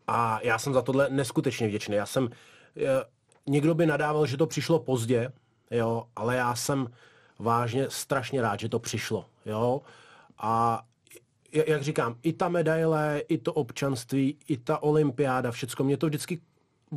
A 0.07 0.39
já 0.43 0.59
jsem 0.59 0.73
za 0.73 0.81
tohle 0.81 1.09
neskutečně 1.09 1.67
vděčný. 1.67 1.95
Já 1.95 2.05
jsem, 2.05 2.29
eh, 2.77 3.03
někdo 3.47 3.75
by 3.75 3.85
nadával, 3.85 4.25
že 4.25 4.37
to 4.37 4.47
přišlo 4.47 4.79
pozdě, 4.79 5.31
jo, 5.71 6.03
ale 6.15 6.35
já 6.35 6.55
jsem 6.55 6.87
vážně 7.39 7.85
strašně 7.89 8.41
rád, 8.41 8.59
že 8.59 8.69
to 8.69 8.79
přišlo, 8.79 9.25
jo. 9.45 9.81
A 10.37 10.83
jak 11.53 11.81
říkám, 11.81 12.15
i 12.23 12.33
ta 12.33 12.49
medaile, 12.49 13.21
i 13.27 13.37
to 13.37 13.53
občanství, 13.53 14.37
i 14.47 14.57
ta 14.57 14.83
olympiáda, 14.83 15.51
všecko, 15.51 15.83
mě 15.83 15.97
to 15.97 16.07
vždycky 16.07 16.41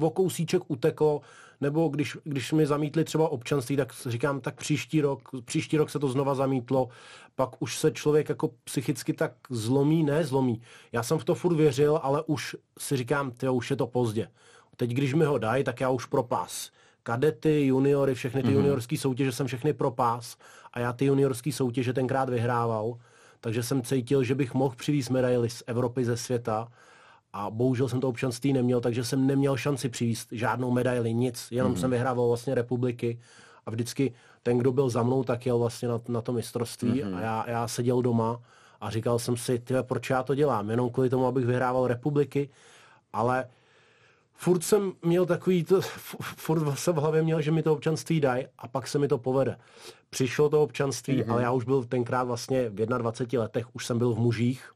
o 0.00 0.10
kousíček 0.10 0.62
uteklo, 0.68 1.20
nebo 1.60 1.88
když, 1.88 2.16
když 2.24 2.52
mi 2.52 2.66
zamítli 2.66 3.04
třeba 3.04 3.28
občanství, 3.28 3.76
tak 3.76 3.92
říkám, 4.06 4.40
tak 4.40 4.54
příští 4.54 5.00
rok, 5.00 5.28
příští 5.44 5.76
rok 5.76 5.90
se 5.90 5.98
to 5.98 6.08
znova 6.08 6.34
zamítlo, 6.34 6.88
pak 7.34 7.62
už 7.62 7.78
se 7.78 7.90
člověk 7.90 8.28
jako 8.28 8.50
psychicky 8.64 9.12
tak 9.12 9.32
zlomí, 9.50 10.04
ne 10.04 10.24
zlomí. 10.24 10.62
Já 10.92 11.02
jsem 11.02 11.18
v 11.18 11.24
to 11.24 11.34
furt 11.34 11.56
věřil, 11.56 12.00
ale 12.02 12.22
už 12.26 12.56
si 12.78 12.96
říkám, 12.96 13.30
ty 13.30 13.48
už 13.48 13.70
je 13.70 13.76
to 13.76 13.86
pozdě. 13.86 14.28
Teď, 14.76 14.90
když 14.90 15.14
mi 15.14 15.24
ho 15.24 15.38
dají, 15.38 15.64
tak 15.64 15.80
já 15.80 15.90
už 15.90 16.06
propás. 16.06 16.70
Kadety, 17.02 17.66
juniory, 17.66 18.14
všechny 18.14 18.42
ty 18.42 18.48
mm-hmm. 18.48 18.52
juniorské 18.52 18.98
soutěže 18.98 19.32
jsem 19.32 19.46
všechny 19.46 19.72
propás 19.72 20.36
a 20.72 20.80
já 20.80 20.92
ty 20.92 21.04
juniorské 21.04 21.52
soutěže 21.52 21.92
tenkrát 21.92 22.28
vyhrával, 22.28 22.98
takže 23.46 23.62
jsem 23.62 23.82
cítil, 23.82 24.24
že 24.24 24.34
bych 24.34 24.54
mohl 24.54 24.74
přivést 24.76 25.08
medaily 25.08 25.50
z 25.50 25.62
Evropy, 25.66 26.04
ze 26.04 26.16
světa. 26.16 26.68
A 27.32 27.50
bohužel 27.50 27.88
jsem 27.88 28.00
to 28.00 28.08
občanství 28.08 28.52
neměl, 28.52 28.80
takže 28.80 29.04
jsem 29.04 29.26
neměl 29.26 29.56
šanci 29.56 29.88
přivést 29.88 30.28
žádnou 30.32 30.70
medaili, 30.70 31.14
nic, 31.14 31.48
jenom 31.50 31.72
mm. 31.72 31.78
jsem 31.78 31.90
vyhrával 31.90 32.28
vlastně 32.28 32.54
republiky. 32.54 33.18
A 33.66 33.70
vždycky 33.70 34.14
ten, 34.42 34.58
kdo 34.58 34.72
byl 34.72 34.88
za 34.88 35.02
mnou, 35.02 35.24
tak 35.24 35.46
jel 35.46 35.58
vlastně 35.58 35.88
na, 35.88 36.00
na 36.08 36.20
to 36.20 36.32
mistrovství. 36.32 37.02
Mm. 37.02 37.14
a 37.14 37.20
já, 37.20 37.44
já 37.46 37.68
seděl 37.68 38.02
doma 38.02 38.40
a 38.80 38.90
říkal 38.90 39.18
jsem 39.18 39.36
si, 39.36 39.58
tyhle, 39.58 39.82
proč 39.82 40.10
já 40.10 40.22
to 40.22 40.34
dělám, 40.34 40.70
jenom 40.70 40.90
kvůli 40.90 41.10
tomu, 41.10 41.26
abych 41.26 41.46
vyhrával 41.46 41.86
republiky, 41.86 42.50
ale 43.12 43.48
furt 44.36 44.64
jsem 44.64 44.92
měl 45.02 45.26
takový, 45.26 45.64
to, 45.64 45.80
furt 46.20 46.78
jsem 46.78 46.94
v 46.94 46.98
hlavě 46.98 47.22
měl, 47.22 47.40
že 47.40 47.50
mi 47.50 47.62
to 47.62 47.72
občanství 47.72 48.20
dají 48.20 48.46
a 48.58 48.68
pak 48.68 48.88
se 48.88 48.98
mi 48.98 49.08
to 49.08 49.18
povede. 49.18 49.58
Přišlo 50.10 50.48
to 50.48 50.62
občanství, 50.62 51.22
mm-hmm. 51.22 51.32
ale 51.32 51.42
já 51.42 51.52
už 51.52 51.64
byl 51.64 51.84
tenkrát 51.84 52.24
vlastně 52.24 52.68
v 52.68 52.74
21 52.86 53.42
letech, 53.42 53.74
už 53.74 53.86
jsem 53.86 53.98
byl 53.98 54.14
v 54.14 54.18
mužích, 54.18 54.72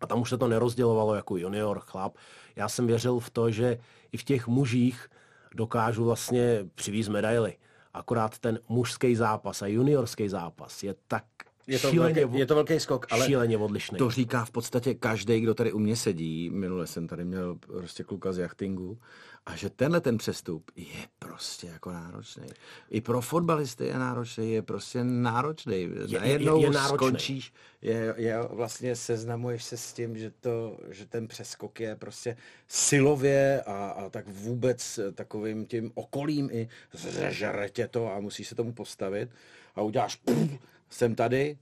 a 0.00 0.06
tam 0.06 0.20
už 0.20 0.30
se 0.30 0.38
to 0.38 0.48
nerozdělovalo 0.48 1.14
jako 1.14 1.36
junior, 1.36 1.80
chlap. 1.80 2.16
Já 2.56 2.68
jsem 2.68 2.86
věřil 2.86 3.20
v 3.20 3.30
to, 3.30 3.50
že 3.50 3.78
i 4.12 4.16
v 4.16 4.24
těch 4.24 4.48
mužích 4.48 5.08
dokážu 5.54 6.04
vlastně 6.04 6.66
přivízt 6.74 7.08
medaily. 7.08 7.56
Akorát 7.94 8.38
ten 8.38 8.58
mužský 8.68 9.16
zápas 9.16 9.62
a 9.62 9.66
juniorský 9.66 10.28
zápas 10.28 10.82
je 10.82 10.94
tak 11.08 11.24
je 11.66 11.78
to, 11.78 11.90
šíleně, 11.90 12.20
velký, 12.26 12.38
je 12.38 12.46
to 12.46 12.54
velký 12.54 12.80
skok, 12.80 13.06
ale 13.10 13.26
šíleně 13.26 13.58
odlišný. 13.58 13.98
to 13.98 14.10
říká 14.10 14.44
v 14.44 14.50
podstatě 14.50 14.94
každý, 14.94 15.40
kdo 15.40 15.54
tady 15.54 15.72
u 15.72 15.78
mě 15.78 15.96
sedí. 15.96 16.50
Minule 16.50 16.86
jsem 16.86 17.06
tady 17.08 17.24
měl 17.24 17.54
prostě 17.54 18.04
kluka 18.04 18.32
z 18.32 18.38
jachtingu 18.38 18.98
a 19.46 19.56
že 19.56 19.70
tenhle 19.70 20.00
ten 20.00 20.18
přestup 20.18 20.70
je 20.76 21.06
prostě 21.18 21.66
jako 21.66 21.92
náročný. 21.92 22.46
I 22.90 23.00
pro 23.00 23.20
fotbalisty 23.20 23.84
je 23.86 23.98
náročný, 23.98 24.52
je 24.52 24.62
prostě 24.62 25.04
náročný. 25.04 25.80
Je- 26.06 26.18
Najednou 26.20 26.60
je- 26.60 26.66
je 26.66 26.70
náročný. 26.70 26.96
skončíš, 26.96 27.52
je, 27.82 28.14
je, 28.16 28.36
vlastně 28.50 28.96
seznamuješ 28.96 29.64
se 29.64 29.76
s 29.76 29.92
tím, 29.92 30.16
že, 30.18 30.30
to, 30.40 30.78
že 30.90 31.06
ten 31.06 31.28
přeskok 31.28 31.80
je 31.80 31.96
prostě 31.96 32.36
silově 32.68 33.62
a, 33.62 33.88
a 33.88 34.10
tak 34.10 34.28
vůbec 34.28 35.00
takovým 35.14 35.66
tím 35.66 35.90
okolím 35.94 36.48
i 36.52 36.68
zežere 36.92 37.68
tě 37.68 37.88
to 37.88 38.12
a 38.12 38.20
musíš 38.20 38.48
se 38.48 38.54
tomu 38.54 38.72
postavit 38.72 39.30
a 39.74 39.82
uděláš 39.82 40.16
pff, 40.16 40.58
jsem 40.90 41.14
tady 41.14 41.58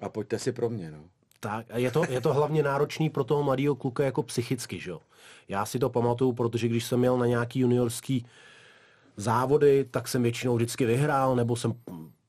a 0.00 0.08
pojďte 0.08 0.38
si 0.38 0.52
pro 0.52 0.70
mě, 0.70 0.90
no. 0.90 1.04
Tak, 1.40 1.66
a 1.70 1.78
je 1.78 1.90
to, 1.90 2.02
je 2.08 2.20
to 2.20 2.34
hlavně 2.34 2.62
náročný 2.62 3.10
pro 3.10 3.24
toho 3.24 3.42
mladého 3.42 3.74
kluka 3.74 4.04
jako 4.04 4.22
psychicky, 4.22 4.80
že 4.80 4.90
jo. 4.90 5.00
Já 5.48 5.66
si 5.66 5.78
to 5.78 5.90
pamatuju, 5.90 6.32
protože 6.32 6.68
když 6.68 6.84
jsem 6.84 6.98
měl 6.98 7.18
na 7.18 7.26
nějaký 7.26 7.60
juniorský 7.60 8.26
závody, 9.16 9.84
tak 9.90 10.08
jsem 10.08 10.22
většinou 10.22 10.56
vždycky 10.56 10.86
vyhrál, 10.86 11.36
nebo 11.36 11.56
jsem 11.56 11.72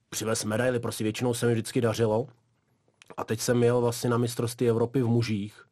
přivez 0.10 0.44
medaily, 0.44 0.80
prostě 0.80 1.04
většinou 1.04 1.34
se 1.34 1.46
mi 1.46 1.54
vždycky 1.54 1.82
dařilo. 1.82 2.28
A 3.18 3.24
teď 3.24 3.40
jsem 3.40 3.58
měl 3.58 3.82
vlastně 3.82 4.10
na 4.10 4.18
mistrovství 4.18 4.70
Evropy 4.70 5.02
v 5.02 5.08
mužích 5.08 5.66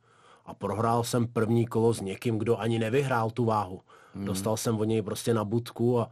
a 0.45 0.53
prohrál 0.53 1.03
jsem 1.03 1.27
první 1.27 1.65
kolo 1.65 1.93
s 1.93 2.01
někým, 2.01 2.37
kdo 2.37 2.59
ani 2.59 2.79
nevyhrál 2.79 3.31
tu 3.31 3.45
váhu. 3.45 3.81
Hmm. 4.13 4.25
Dostal 4.25 4.57
jsem 4.57 4.79
od 4.79 4.83
něj 4.83 5.01
prostě 5.01 5.33
na 5.33 5.43
budku 5.43 5.99
a 5.99 6.11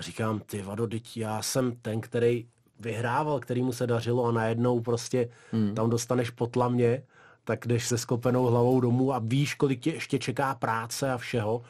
říkám, 0.00 0.40
ty 0.40 0.62
vado, 0.62 0.86
teď 0.86 1.16
já 1.16 1.42
jsem 1.42 1.76
ten, 1.76 2.00
který 2.00 2.48
vyhrával, 2.80 3.40
který 3.40 3.62
mu 3.62 3.72
se 3.72 3.86
dařilo 3.86 4.24
a 4.24 4.32
najednou 4.32 4.80
prostě 4.80 5.28
hmm. 5.52 5.74
tam 5.74 5.90
dostaneš 5.90 6.30
potlamě, 6.30 7.02
tak 7.44 7.66
jdeš 7.66 7.86
se 7.86 7.98
sklopenou 7.98 8.44
hlavou 8.44 8.80
domů 8.80 9.14
a 9.14 9.20
víš, 9.24 9.54
kolik 9.54 9.80
tě 9.80 9.90
ještě 9.90 10.18
čeká 10.18 10.54
práce 10.54 11.12
a 11.12 11.18
všeho, 11.18 11.62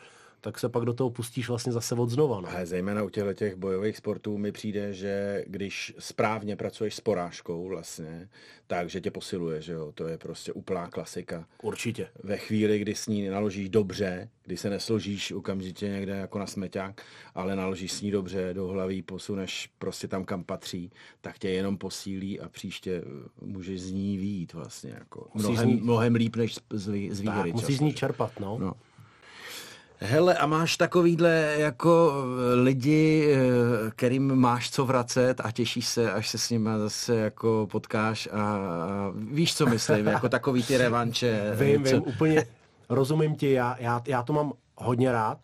tak 0.46 0.58
se 0.58 0.68
pak 0.68 0.84
do 0.84 0.94
toho 0.94 1.10
pustíš 1.10 1.48
vlastně 1.48 1.72
zase 1.72 1.94
od 1.94 2.10
znova. 2.10 2.40
No. 2.40 2.48
Ale 2.50 2.66
zejména 2.66 3.02
u 3.02 3.08
těchto 3.08 3.34
těch 3.34 3.54
bojových 3.54 3.96
sportů 3.96 4.38
mi 4.38 4.52
přijde, 4.52 4.92
že 4.92 5.44
když 5.46 5.94
správně 5.98 6.56
pracuješ 6.56 6.94
s 6.94 7.00
porážkou 7.00 7.68
vlastně, 7.68 8.28
takže 8.66 9.00
tě 9.00 9.10
posiluje, 9.10 9.62
že 9.62 9.72
jo, 9.72 9.92
to 9.94 10.06
je 10.06 10.18
prostě 10.18 10.52
úplná 10.52 10.88
klasika. 10.88 11.46
Určitě. 11.62 12.08
Ve 12.22 12.36
chvíli, 12.36 12.78
kdy 12.78 12.94
s 12.94 13.06
ní 13.06 13.28
naložíš 13.28 13.68
dobře, 13.68 14.28
kdy 14.44 14.56
se 14.56 14.70
nesložíš 14.70 15.32
okamžitě 15.32 15.88
někde 15.88 16.12
jako 16.12 16.38
na 16.38 16.46
smeťák, 16.46 17.02
ale 17.34 17.56
naložíš 17.56 17.92
s 17.92 18.00
ní 18.02 18.10
dobře, 18.10 18.50
do 18.54 18.66
hlaví 18.66 19.02
posuneš 19.02 19.70
prostě 19.78 20.08
tam, 20.08 20.24
kam 20.24 20.44
patří, 20.44 20.90
tak 21.20 21.38
tě 21.38 21.48
jenom 21.48 21.78
posílí 21.78 22.40
a 22.40 22.48
příště 22.48 23.02
eh, 23.06 23.28
můžeš 23.40 23.80
z 23.80 23.92
ní 23.92 24.16
výjít 24.18 24.52
vlastně 24.52 24.90
jako 24.90 25.28
Musíš 25.34 25.48
mnohem, 25.50 25.70
z 25.70 25.74
ní- 25.74 25.80
mnohem 25.80 26.14
líp 26.14 26.36
než 26.36 26.54
z, 26.54 26.60
z, 26.70 27.10
z 27.10 27.22
Tak, 27.24 27.34
výhry. 27.34 27.52
musíš 27.52 27.66
často, 27.68 27.78
z 27.78 27.80
ní 27.80 27.94
čerpat, 27.94 28.40
no. 28.40 28.58
No. 28.58 28.72
Hele, 30.00 30.34
a 30.34 30.46
máš 30.46 30.76
takovýhle 30.76 31.30
jako 31.58 32.12
eh, 32.52 32.54
lidi, 32.54 33.28
eh, 33.34 33.90
kterým 33.90 34.34
máš 34.34 34.70
co 34.70 34.84
vracet 34.86 35.40
a 35.44 35.50
těšíš 35.50 35.86
se, 35.86 36.12
až 36.12 36.28
se 36.28 36.38
s 36.38 36.50
nimi 36.50 36.70
zase 36.78 37.16
jako 37.16 37.68
potkáš 37.70 38.28
a, 38.32 38.40
a 38.40 39.12
víš, 39.14 39.54
co 39.56 39.66
myslím, 39.66 40.06
jako 40.06 40.28
takový 40.28 40.62
ty 40.62 40.76
revanče. 40.76 41.52
Vím, 41.54 41.82
něco- 41.82 41.94
vím, 41.96 42.02
úplně 42.06 42.46
rozumím 42.88 43.34
ti, 43.34 43.52
já, 43.52 43.76
já, 43.78 44.02
já 44.06 44.22
to 44.22 44.32
mám 44.32 44.52
hodně 44.76 45.12
rád. 45.12 45.38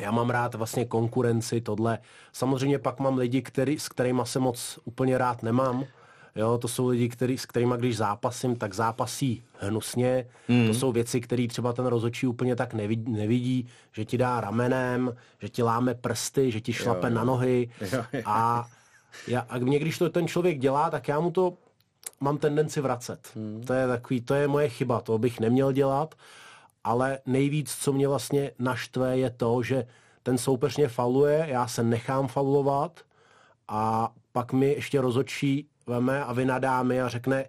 Já 0.00 0.10
mám 0.10 0.30
rád 0.30 0.54
vlastně 0.54 0.84
konkurenci, 0.84 1.60
tohle. 1.60 1.98
Samozřejmě 2.32 2.78
pak 2.78 3.00
mám 3.00 3.18
lidi, 3.18 3.42
který, 3.42 3.78
s 3.78 3.88
kterými 3.88 4.22
se 4.24 4.38
moc 4.38 4.78
úplně 4.84 5.18
rád 5.18 5.42
nemám. 5.42 5.84
Jo, 6.36 6.58
to 6.58 6.68
jsou 6.68 6.88
lidi, 6.88 7.08
který, 7.08 7.38
s 7.38 7.46
kterými 7.46 7.74
když 7.78 7.96
zápasím, 7.96 8.56
tak 8.56 8.74
zápasí 8.74 9.42
hnusně. 9.58 10.26
Mm. 10.48 10.66
To 10.66 10.74
jsou 10.74 10.92
věci, 10.92 11.20
které 11.20 11.46
třeba 11.48 11.72
ten 11.72 11.86
rozočí 11.86 12.26
úplně 12.26 12.56
tak 12.56 12.74
nevidí, 12.74 13.12
nevidí, 13.12 13.68
že 13.92 14.04
ti 14.04 14.18
dá 14.18 14.40
ramenem, 14.40 15.16
že 15.38 15.48
ti 15.48 15.62
láme 15.62 15.94
prsty, 15.94 16.52
že 16.52 16.60
ti 16.60 16.72
šlape 16.72 17.08
jo, 17.08 17.14
na 17.14 17.24
nohy. 17.24 17.68
Jo, 17.80 18.04
jo. 18.12 18.22
A, 18.24 18.66
já, 19.28 19.40
a 19.40 19.58
mě, 19.58 19.78
když 19.78 19.98
to 19.98 20.10
ten 20.10 20.28
člověk 20.28 20.58
dělá, 20.58 20.90
tak 20.90 21.08
já 21.08 21.20
mu 21.20 21.30
to 21.30 21.54
mám 22.20 22.38
tendenci 22.38 22.80
vracet. 22.80 23.30
Mm. 23.34 23.62
To 23.66 23.72
je 23.72 23.86
takový, 23.86 24.20
to 24.20 24.34
je 24.34 24.48
moje 24.48 24.68
chyba, 24.68 25.00
to 25.00 25.18
bych 25.18 25.40
neměl 25.40 25.72
dělat, 25.72 26.14
ale 26.84 27.18
nejvíc, 27.26 27.74
co 27.74 27.92
mě 27.92 28.08
vlastně 28.08 28.50
naštve, 28.58 29.18
je 29.18 29.30
to, 29.30 29.62
že 29.62 29.86
ten 30.22 30.38
soupeř 30.38 30.76
mě 30.76 30.88
fauluje, 30.88 31.46
já 31.48 31.66
se 31.66 31.82
nechám 31.82 32.28
faulovat 32.28 33.00
a 33.68 34.12
pak 34.32 34.52
mi 34.52 34.72
ještě 34.72 35.00
rozočí 35.00 35.68
veme 35.86 36.24
a 36.24 36.32
vynadá 36.32 36.82
mi 36.82 37.02
a 37.02 37.08
řekne, 37.08 37.44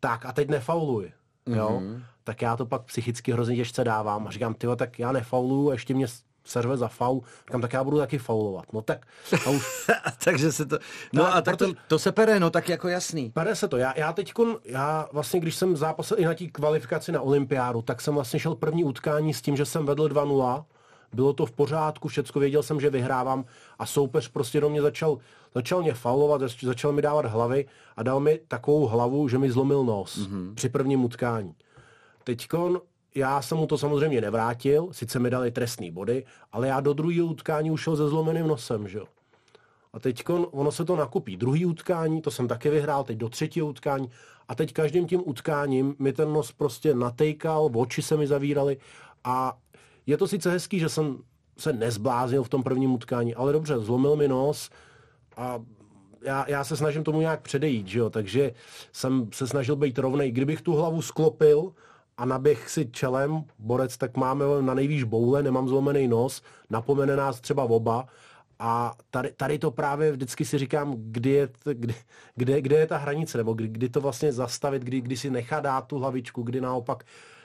tak 0.00 0.26
a 0.26 0.32
teď 0.32 0.48
nefauluj. 0.48 1.12
Jo? 1.46 1.80
Mm-hmm. 1.82 2.02
Tak 2.24 2.42
já 2.42 2.56
to 2.56 2.66
pak 2.66 2.82
psychicky 2.82 3.32
hrozně 3.32 3.56
těžce 3.56 3.84
dávám 3.84 4.26
a 4.26 4.30
říkám, 4.30 4.54
tyjo, 4.54 4.76
tak 4.76 4.98
já 4.98 5.12
nefauluju 5.12 5.70
a 5.70 5.72
ještě 5.72 5.94
mě 5.94 6.06
serve 6.44 6.76
za 6.76 6.88
faul, 6.88 7.22
říkám, 7.46 7.60
tak 7.60 7.72
já 7.72 7.84
budu 7.84 7.98
taky 7.98 8.18
faulovat. 8.18 8.72
No 8.72 8.82
tak 8.82 9.06
a 9.46 9.50
už... 9.50 9.90
Takže 10.24 10.52
se 10.52 10.66
to... 10.66 10.78
No 11.12 11.24
tak, 11.24 11.34
a 11.36 11.42
tak 11.42 11.56
to, 11.56 11.66
to, 11.88 11.98
se 11.98 12.12
pere, 12.12 12.40
no 12.40 12.50
tak 12.50 12.68
jako 12.68 12.88
jasný. 12.88 13.30
Pere 13.30 13.54
se 13.56 13.68
to. 13.68 13.76
Já, 13.76 13.92
já 13.96 14.12
teď, 14.12 14.32
já 14.64 15.08
vlastně, 15.12 15.40
když 15.40 15.56
jsem 15.56 15.76
zápasil 15.76 16.18
i 16.20 16.24
na 16.24 16.34
té 16.34 16.46
kvalifikaci 16.46 17.12
na 17.12 17.20
olympiádu, 17.20 17.82
tak 17.82 18.00
jsem 18.00 18.14
vlastně 18.14 18.40
šel 18.40 18.54
první 18.54 18.84
utkání 18.84 19.34
s 19.34 19.42
tím, 19.42 19.56
že 19.56 19.64
jsem 19.64 19.86
vedl 19.86 20.08
2-0 20.08 20.64
bylo 21.12 21.32
to 21.32 21.46
v 21.46 21.52
pořádku, 21.52 22.08
všecko 22.08 22.40
věděl 22.40 22.62
jsem, 22.62 22.80
že 22.80 22.90
vyhrávám 22.90 23.44
a 23.78 23.86
soupeř 23.86 24.28
prostě 24.28 24.60
do 24.60 24.70
mě 24.70 24.82
začal, 24.82 25.18
začal 25.54 25.82
mě 25.82 25.94
faulovat, 25.94 26.42
začal 26.62 26.92
mi 26.92 27.02
dávat 27.02 27.26
hlavy 27.26 27.66
a 27.96 28.02
dal 28.02 28.20
mi 28.20 28.40
takovou 28.48 28.86
hlavu, 28.86 29.28
že 29.28 29.38
mi 29.38 29.50
zlomil 29.50 29.84
nos 29.84 30.18
mm-hmm. 30.18 30.54
při 30.54 30.68
prvním 30.68 31.04
utkání. 31.04 31.54
Teďkon 32.24 32.80
já 33.14 33.42
jsem 33.42 33.58
mu 33.58 33.66
to 33.66 33.78
samozřejmě 33.78 34.20
nevrátil, 34.20 34.88
sice 34.92 35.18
mi 35.18 35.30
dali 35.30 35.50
trestný 35.50 35.90
body, 35.90 36.24
ale 36.52 36.68
já 36.68 36.80
do 36.80 36.92
druhého 36.92 37.26
utkání 37.26 37.70
ušel 37.70 37.96
se 37.96 38.08
zlomeným 38.08 38.46
nosem, 38.46 38.88
že 38.88 38.98
jo. 38.98 39.04
A 39.92 39.98
teď 39.98 40.24
ono 40.50 40.72
se 40.72 40.84
to 40.84 40.96
nakupí. 40.96 41.36
Druhý 41.36 41.66
utkání, 41.66 42.22
to 42.22 42.30
jsem 42.30 42.48
taky 42.48 42.70
vyhrál, 42.70 43.04
teď 43.04 43.18
do 43.18 43.28
třetího 43.28 43.66
utkání. 43.66 44.10
A 44.48 44.54
teď 44.54 44.72
každým 44.72 45.06
tím 45.06 45.22
utkáním 45.24 45.96
mi 45.98 46.12
ten 46.12 46.32
nos 46.32 46.52
prostě 46.52 46.94
natejkal, 46.94 47.70
oči 47.74 48.02
se 48.02 48.16
mi 48.16 48.26
zavíraly 48.26 48.76
a 49.24 49.58
je 50.06 50.16
to 50.16 50.28
sice 50.28 50.50
hezký, 50.50 50.78
že 50.78 50.88
jsem 50.88 51.18
se 51.58 51.72
nezbláznil 51.72 52.42
v 52.42 52.48
tom 52.48 52.62
prvním 52.62 52.92
utkání, 52.92 53.34
ale 53.34 53.52
dobře, 53.52 53.78
zlomil 53.78 54.16
mi 54.16 54.28
nos 54.28 54.70
a 55.36 55.60
já, 56.22 56.44
já 56.48 56.64
se 56.64 56.76
snažím 56.76 57.04
tomu 57.04 57.20
nějak 57.20 57.40
předejít, 57.40 57.86
že 57.86 57.98
jo? 57.98 58.10
takže 58.10 58.52
jsem 58.92 59.28
se 59.32 59.46
snažil 59.46 59.76
být 59.76 59.98
rovnej. 59.98 60.30
Kdybych 60.30 60.62
tu 60.62 60.74
hlavu 60.74 61.02
sklopil 61.02 61.72
a 62.16 62.24
naběh 62.24 62.70
si 62.70 62.86
čelem, 62.90 63.44
borec, 63.58 63.96
tak 63.96 64.16
máme 64.16 64.44
na 64.60 64.74
nejvýš 64.74 65.04
boule, 65.04 65.42
nemám 65.42 65.68
zlomený 65.68 66.08
nos, 66.08 66.42
napomene 66.70 67.16
nás 67.16 67.40
třeba 67.40 67.64
oba 67.64 68.06
a 68.58 68.94
tady, 69.10 69.32
tady 69.32 69.58
to 69.58 69.70
právě 69.70 70.12
vždycky 70.12 70.44
si 70.44 70.58
říkám, 70.58 70.94
kdy 70.96 71.30
je, 71.30 71.48
kdy, 71.72 71.94
kde, 72.34 72.60
kde 72.60 72.76
je 72.76 72.86
ta 72.86 72.96
hranice, 72.96 73.38
nebo 73.38 73.52
kdy, 73.52 73.68
kdy 73.68 73.88
to 73.88 74.00
vlastně 74.00 74.32
zastavit, 74.32 74.82
kdy, 74.82 75.00
kdy 75.00 75.16
si 75.16 75.30
nechá 75.30 75.60
dát 75.60 75.86
tu 75.86 75.98
hlavičku, 75.98 76.42
kdy 76.42 76.60
naopak 76.60 77.04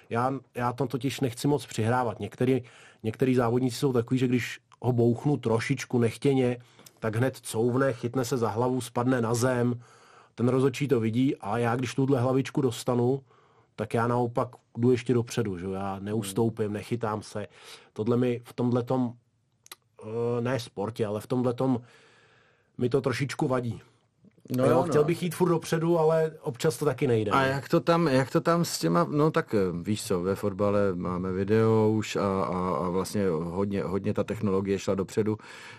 já, 0.10 0.34
já 0.56 0.74
to 0.74 0.88
totiž 0.88 1.20
nechci 1.20 1.48
moc 1.48 1.66
přihrávat. 1.66 2.20
Některý, 2.20 2.64
některý 3.04 3.36
závodníci 3.36 3.78
jsou 3.78 3.94
takový, 3.94 4.18
že 4.18 4.28
když 4.28 4.60
ho 4.82 4.92
bouchnu 4.92 5.38
trošičku 5.38 6.00
nechtěně, 6.00 6.58
tak 7.00 7.16
hned 7.16 7.38
couvne, 7.38 7.94
chytne 7.94 8.26
se 8.26 8.38
za 8.38 8.50
hlavu, 8.50 8.82
spadne 8.82 9.22
na 9.22 9.34
zem, 9.34 9.80
ten 10.36 10.48
rozočí 10.48 10.88
to 10.88 11.00
vidí 11.00 11.36
a 11.36 11.58
já 11.58 11.76
když 11.76 11.96
tuhle 11.96 12.20
hlavičku 12.20 12.62
dostanu, 12.62 13.22
tak 13.76 13.94
já 13.94 14.08
naopak 14.08 14.50
jdu 14.78 14.92
ještě 14.92 15.14
dopředu, 15.14 15.58
že 15.58 15.66
já 15.74 16.00
neustoupím, 16.00 16.74
nechytám 16.74 17.22
se. 17.22 17.48
Tohle 17.94 18.18
mi 18.18 18.42
v 18.44 18.54
tomhle 18.54 18.84
tom, 18.84 19.14
eh, 20.04 20.42
ne 20.42 20.60
sportě, 20.60 21.06
ale 21.06 21.22
v 21.22 21.28
tomhle 21.28 21.54
tom 21.54 21.82
mi 22.78 22.90
to 22.90 23.02
trošičku 23.02 23.48
vadí. 23.48 23.82
No, 24.50 24.66
jo, 24.66 24.72
no. 24.72 24.84
Chtěl 24.84 25.04
bych 25.04 25.24
jít 25.24 25.36
furt 25.36 25.50
dopředu, 25.50 26.00
ale 26.00 26.32
občas 26.42 26.78
to 26.78 26.86
taky 26.86 27.08
nejde. 27.08 27.32
A 27.32 27.42
jak 27.42 27.70
to 27.70 27.80
tam, 27.80 28.08
jak 28.08 28.32
to 28.32 28.42
tam 28.42 28.66
s 28.66 28.80
těma, 28.80 29.08
no 29.10 29.32
tak 29.32 29.54
eh, 29.54 29.58
víš 29.82 30.04
co, 30.04 30.22
ve 30.22 30.36
fotbale 30.36 30.96
máme 30.96 31.32
video 31.32 31.90
už 31.92 32.16
a, 32.16 32.44
a, 32.44 32.76
a 32.86 32.90
vlastně 32.90 33.28
hodně, 33.30 33.84
hodně 33.84 34.14
ta 34.14 34.24
technologie 34.24 34.80
šla 34.80 34.96
dopředu. 34.96 35.38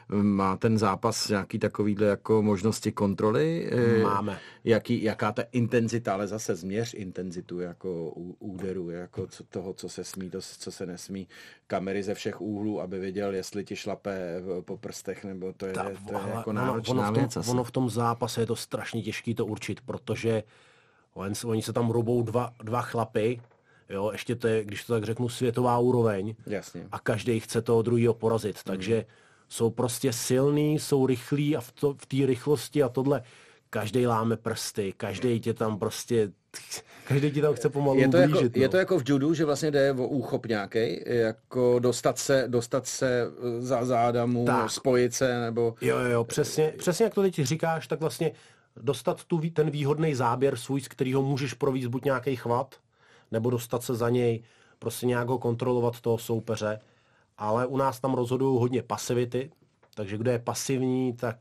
Má 0.09 0.57
ten 0.57 0.79
zápas 0.79 1.29
nějaký 1.29 1.59
takovýhle 1.59 2.07
jako 2.07 2.42
možnosti 2.42 2.92
kontroly? 2.92 3.68
Eh, 3.72 4.02
máme. 4.02 4.38
Jaký, 4.64 5.02
jaká 5.02 5.33
ta 5.33 5.42
intenzita, 5.52 6.12
ale 6.14 6.26
zase 6.26 6.55
změř 6.55 6.94
intenzitu 6.94 7.61
jako 7.61 8.11
úderu, 8.38 8.90
jako 8.90 9.26
co, 9.26 9.44
toho, 9.44 9.72
co 9.72 9.88
se 9.88 10.05
smí, 10.05 10.31
to, 10.31 10.38
co 10.59 10.72
se 10.72 10.87
nesmí. 10.87 11.29
Kamery 11.66 12.02
ze 12.02 12.14
všech 12.14 12.40
úhlů, 12.40 12.81
aby 12.81 12.98
viděl, 12.98 13.35
jestli 13.35 13.64
ti 13.64 13.76
šlape 13.76 14.42
po 14.61 14.76
prstech, 14.76 15.24
nebo 15.24 15.52
to 15.52 15.66
je, 15.66 15.72
Ta, 15.72 15.83
to 15.83 16.14
je 16.14 16.35
jako 16.35 16.52
náročná 16.52 16.92
ono, 16.92 17.02
ono 17.02 17.12
věc. 17.12 17.31
V 17.31 17.35
tom, 17.35 17.50
ono 17.50 17.64
v 17.64 17.70
tom 17.70 17.90
zápase 17.90 18.40
je 18.40 18.46
to 18.46 18.55
strašně 18.56 19.02
těžké 19.02 19.34
to 19.34 19.46
určit, 19.46 19.80
protože 19.80 20.42
oni 21.44 21.62
se 21.62 21.72
tam 21.72 21.90
robou 21.90 22.22
dva, 22.22 22.52
dva 22.62 22.82
chlapy, 22.82 23.40
jo, 23.88 24.10
ještě 24.12 24.34
to 24.34 24.48
je, 24.48 24.64
když 24.64 24.84
to 24.84 24.92
tak 24.92 25.04
řeknu, 25.04 25.28
světová 25.28 25.78
úroveň 25.78 26.34
Jasně. 26.46 26.88
a 26.92 26.98
každý 26.98 27.40
chce 27.40 27.62
toho 27.62 27.82
druhého 27.82 28.14
porazit, 28.14 28.56
mm. 28.56 28.62
takže 28.64 29.04
jsou 29.48 29.70
prostě 29.70 30.12
silní, 30.12 30.78
jsou 30.78 31.06
rychlí 31.06 31.56
a 31.56 31.60
v, 31.60 31.72
to, 31.72 31.94
v 31.94 32.06
té 32.06 32.26
rychlosti 32.26 32.82
a 32.82 32.88
tohle 32.88 33.22
každý 33.70 34.07
láme 34.07 34.37
prsty, 34.37 34.94
každý 34.96 35.40
tě 35.40 35.55
tam 35.55 35.79
prostě 35.79 36.33
Každý 37.09 37.31
ti 37.31 37.42
tam 37.42 37.55
chce 37.55 37.68
pomalu 37.68 37.98
je 37.98 38.09
to, 38.09 38.16
jako, 38.16 38.40
no. 38.42 38.48
je 38.55 38.68
to 38.68 38.76
jako 38.76 38.98
v 38.98 39.02
judu, 39.07 39.35
že 39.35 39.44
vlastně 39.44 39.70
jde 39.70 39.92
o 39.92 40.07
úchop 40.07 40.46
nějaký, 40.46 41.00
jako 41.07 41.79
dostat 41.79 42.18
se, 42.18 42.44
dostat 42.48 42.87
se 42.87 43.26
za 43.59 43.85
zádamu, 43.85 44.44
tak. 44.44 44.70
spojit 44.70 45.14
se, 45.14 45.40
nebo... 45.40 45.74
Jo, 45.81 45.98
jo, 45.98 46.24
přesně, 46.24 46.74
přesně 46.79 47.05
jak 47.05 47.14
to 47.14 47.22
teď 47.22 47.35
říkáš, 47.35 47.87
tak 47.87 48.00
vlastně 48.00 48.33
dostat 48.76 49.24
tu, 49.24 49.40
ten 49.52 49.70
výhodný 49.70 50.14
záběr 50.14 50.57
svůj, 50.57 50.81
z 50.81 50.88
kterého 50.88 51.22
můžeš 51.22 51.55
províct 51.55 51.87
buď 51.87 52.05
nějaký 52.05 52.37
chvat, 52.37 52.74
nebo 53.31 53.50
dostat 53.50 53.83
se 53.83 53.94
za 53.94 54.11
něj, 54.11 54.42
prostě 54.79 55.07
nějak 55.07 55.29
ho 55.29 55.38
kontrolovat 55.38 56.00
toho 56.00 56.18
soupeře. 56.18 56.81
Ale 57.38 57.66
u 57.66 57.76
nás 57.76 58.00
tam 58.00 58.14
rozhodují 58.14 58.61
hodně 58.61 58.83
pasivity, 58.83 59.50
takže 59.94 60.18
kdo 60.18 60.31
je 60.31 60.38
pasivní, 60.38 61.12
tak 61.12 61.37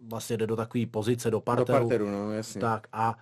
vlastně 0.00 0.36
jde 0.36 0.46
do 0.46 0.56
takové 0.56 0.86
pozice, 0.86 1.30
do 1.30 1.40
parteru. 1.40 1.78
Do 1.78 1.84
parteru, 1.84 2.10
no, 2.10 2.32
jasně. 2.32 2.60
Tak 2.60 2.86
a 2.92 3.18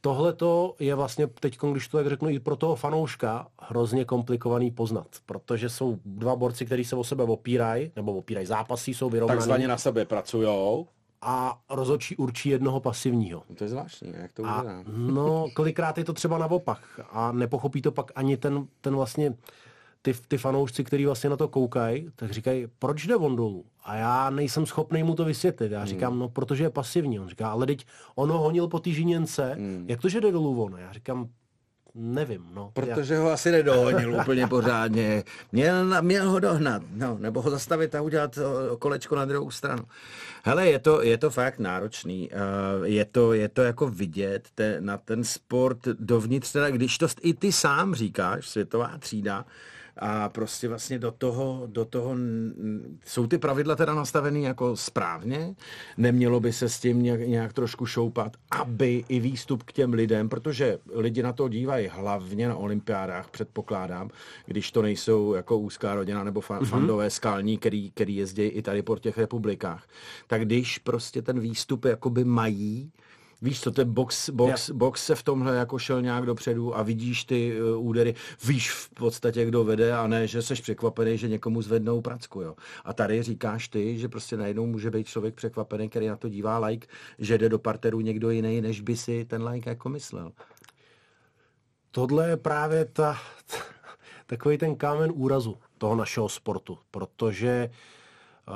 tohle 0.00 0.34
je 0.80 0.94
vlastně 0.94 1.26
teď, 1.26 1.58
když 1.72 1.88
to 1.88 1.96
tak 1.96 2.06
řeknu, 2.06 2.28
i 2.28 2.38
pro 2.38 2.56
toho 2.56 2.76
fanouška 2.76 3.46
hrozně 3.62 4.04
komplikovaný 4.04 4.70
poznat, 4.70 5.06
protože 5.26 5.68
jsou 5.68 5.98
dva 6.04 6.36
borci, 6.36 6.66
kteří 6.66 6.84
se 6.84 6.96
o 6.96 7.04
sebe 7.04 7.24
opírají, 7.24 7.92
nebo 7.96 8.14
opírají 8.14 8.46
zápasy, 8.46 8.94
jsou 8.94 9.10
vyrovnaný. 9.10 9.38
Takzvaně 9.38 9.68
na 9.68 9.78
sebe 9.78 10.04
pracujou. 10.04 10.86
A 11.22 11.58
rozhodčí 11.70 12.16
určí 12.16 12.48
jednoho 12.48 12.80
pasivního. 12.80 13.42
To 13.58 13.64
je 13.64 13.68
zvláštní, 13.68 14.12
jak 14.16 14.32
to 14.32 14.46
a, 14.46 14.64
No, 14.86 15.46
kolikrát 15.54 15.98
je 15.98 16.04
to 16.04 16.12
třeba 16.12 16.38
naopak 16.38 17.00
a 17.10 17.32
nepochopí 17.32 17.82
to 17.82 17.92
pak 17.92 18.12
ani 18.14 18.36
ten, 18.36 18.66
ten 18.80 18.96
vlastně 18.96 19.34
ty, 20.06 20.14
ty 20.28 20.38
fanoušci, 20.38 20.84
kteří 20.84 21.06
vlastně 21.06 21.30
na 21.30 21.36
to 21.36 21.48
koukají, 21.48 22.10
tak 22.16 22.30
říkají, 22.30 22.66
proč 22.78 23.06
jde 23.06 23.16
on 23.16 23.36
dolů? 23.36 23.64
A 23.84 23.96
já 23.96 24.30
nejsem 24.30 24.66
schopný 24.66 25.02
mu 25.02 25.14
to 25.14 25.24
vysvětlit. 25.24 25.72
Já 25.72 25.84
říkám, 25.84 26.12
hmm. 26.12 26.20
no 26.20 26.28
protože 26.28 26.64
je 26.64 26.70
pasivní. 26.70 27.20
On 27.20 27.28
říká, 27.28 27.48
ale 27.48 27.66
teď 27.66 27.86
ono 28.14 28.38
honil 28.38 28.68
po 28.68 28.78
té 28.78 28.90
žiněnce, 28.90 29.54
hmm. 29.54 29.84
jak 29.88 30.00
to, 30.00 30.08
že 30.08 30.20
jde 30.20 30.32
dolů 30.32 30.62
on? 30.62 30.76
Já 30.78 30.92
říkám, 30.92 31.28
nevím. 31.94 32.46
No. 32.54 32.70
Protože 32.72 33.14
já... 33.14 33.20
ho 33.20 33.30
asi 33.30 33.50
nedohonil 33.50 34.14
úplně 34.14 34.46
pořádně. 34.46 35.24
Měl, 35.52 36.02
měl 36.02 36.30
ho 36.30 36.40
dohnat, 36.40 36.82
no, 36.94 37.18
nebo 37.20 37.42
ho 37.42 37.50
zastavit 37.50 37.94
a 37.94 38.02
udělat 38.02 38.38
kolečko 38.78 39.16
na 39.16 39.24
druhou 39.24 39.50
stranu. 39.50 39.82
Hele, 40.44 40.68
je 40.68 40.78
to, 40.78 41.02
je 41.02 41.18
to 41.18 41.30
fakt 41.30 41.58
náročný. 41.58 42.30
Je 42.84 43.04
to, 43.04 43.32
je 43.32 43.48
to 43.48 43.62
jako 43.62 43.88
vidět 43.88 44.48
te, 44.54 44.76
na 44.80 44.98
ten 44.98 45.24
sport 45.24 45.78
dovnitř, 45.98 46.52
teda 46.52 46.70
když 46.70 46.98
to 46.98 47.06
i 47.22 47.34
ty 47.34 47.52
sám 47.52 47.94
říkáš, 47.94 48.48
světová 48.48 48.98
třída, 48.98 49.44
a 49.98 50.28
prostě 50.28 50.68
vlastně 50.68 50.98
do 50.98 51.10
toho, 51.10 51.62
do 51.66 51.84
toho 51.84 52.16
jsou 53.04 53.26
ty 53.26 53.38
pravidla 53.38 53.76
teda 53.76 53.94
nastavený 53.94 54.42
jako 54.42 54.76
správně, 54.76 55.54
nemělo 55.96 56.40
by 56.40 56.52
se 56.52 56.68
s 56.68 56.80
tím 56.80 57.02
nějak, 57.02 57.20
nějak 57.20 57.52
trošku 57.52 57.86
šoupat, 57.86 58.36
aby 58.50 59.04
i 59.08 59.20
výstup 59.20 59.62
k 59.62 59.72
těm 59.72 59.92
lidem, 59.92 60.28
protože 60.28 60.78
lidi 60.94 61.22
na 61.22 61.32
to 61.32 61.48
dívají 61.48 61.88
hlavně 61.88 62.48
na 62.48 62.56
olympiádách, 62.56 63.30
předpokládám, 63.30 64.10
když 64.46 64.72
to 64.72 64.82
nejsou 64.82 65.34
jako 65.34 65.58
úzká 65.58 65.94
rodina 65.94 66.24
nebo 66.24 66.40
fan, 66.40 66.62
mm-hmm. 66.62 66.66
fandové 66.66 67.10
skalní, 67.10 67.58
který, 67.58 67.90
který 67.90 68.16
jezdí 68.16 68.42
i 68.42 68.62
tady 68.62 68.82
po 68.82 68.96
těch 68.98 69.18
republikách. 69.18 69.88
Tak 70.26 70.42
když 70.42 70.78
prostě 70.78 71.22
ten 71.22 71.40
výstup 71.40 71.84
jakoby 71.84 72.24
mají, 72.24 72.92
Víš 73.42 73.60
co, 73.60 73.70
ten 73.70 73.92
box, 73.92 74.30
box, 74.30 74.70
box 74.70 75.06
se 75.06 75.14
v 75.14 75.22
tomhle 75.22 75.56
jako 75.56 75.78
šel 75.78 76.02
nějak 76.02 76.26
dopředu 76.26 76.76
a 76.76 76.82
vidíš 76.82 77.24
ty 77.24 77.60
uh, 77.60 77.86
údery, 77.86 78.14
víš 78.44 78.70
v 78.70 78.90
podstatě, 78.90 79.44
kdo 79.44 79.64
vede 79.64 79.92
a 79.92 80.06
ne, 80.06 80.26
že 80.26 80.42
seš 80.42 80.60
překvapený, 80.60 81.18
že 81.18 81.28
někomu 81.28 81.62
zvednou 81.62 82.00
pracku, 82.00 82.40
jo. 82.40 82.54
A 82.84 82.92
tady 82.92 83.22
říkáš 83.22 83.68
ty, 83.68 83.98
že 83.98 84.08
prostě 84.08 84.36
najednou 84.36 84.66
může 84.66 84.90
být 84.90 85.06
člověk 85.06 85.34
překvapený, 85.34 85.88
který 85.88 86.06
na 86.06 86.16
to 86.16 86.28
dívá 86.28 86.58
like, 86.58 86.86
že 87.18 87.38
jde 87.38 87.48
do 87.48 87.58
parteru 87.58 88.00
někdo 88.00 88.30
jiný, 88.30 88.60
než 88.60 88.80
by 88.80 88.96
si 88.96 89.24
ten 89.24 89.44
like 89.48 89.70
jako 89.70 89.88
myslel. 89.88 90.32
Tohle 91.90 92.28
je 92.28 92.36
právě 92.36 92.84
ta, 92.84 93.18
ta 93.46 93.56
takový 94.26 94.58
ten 94.58 94.76
kámen 94.76 95.12
úrazu 95.14 95.56
toho 95.78 95.96
našeho 95.96 96.28
sportu, 96.28 96.78
protože 96.90 97.70
uh, 98.48 98.54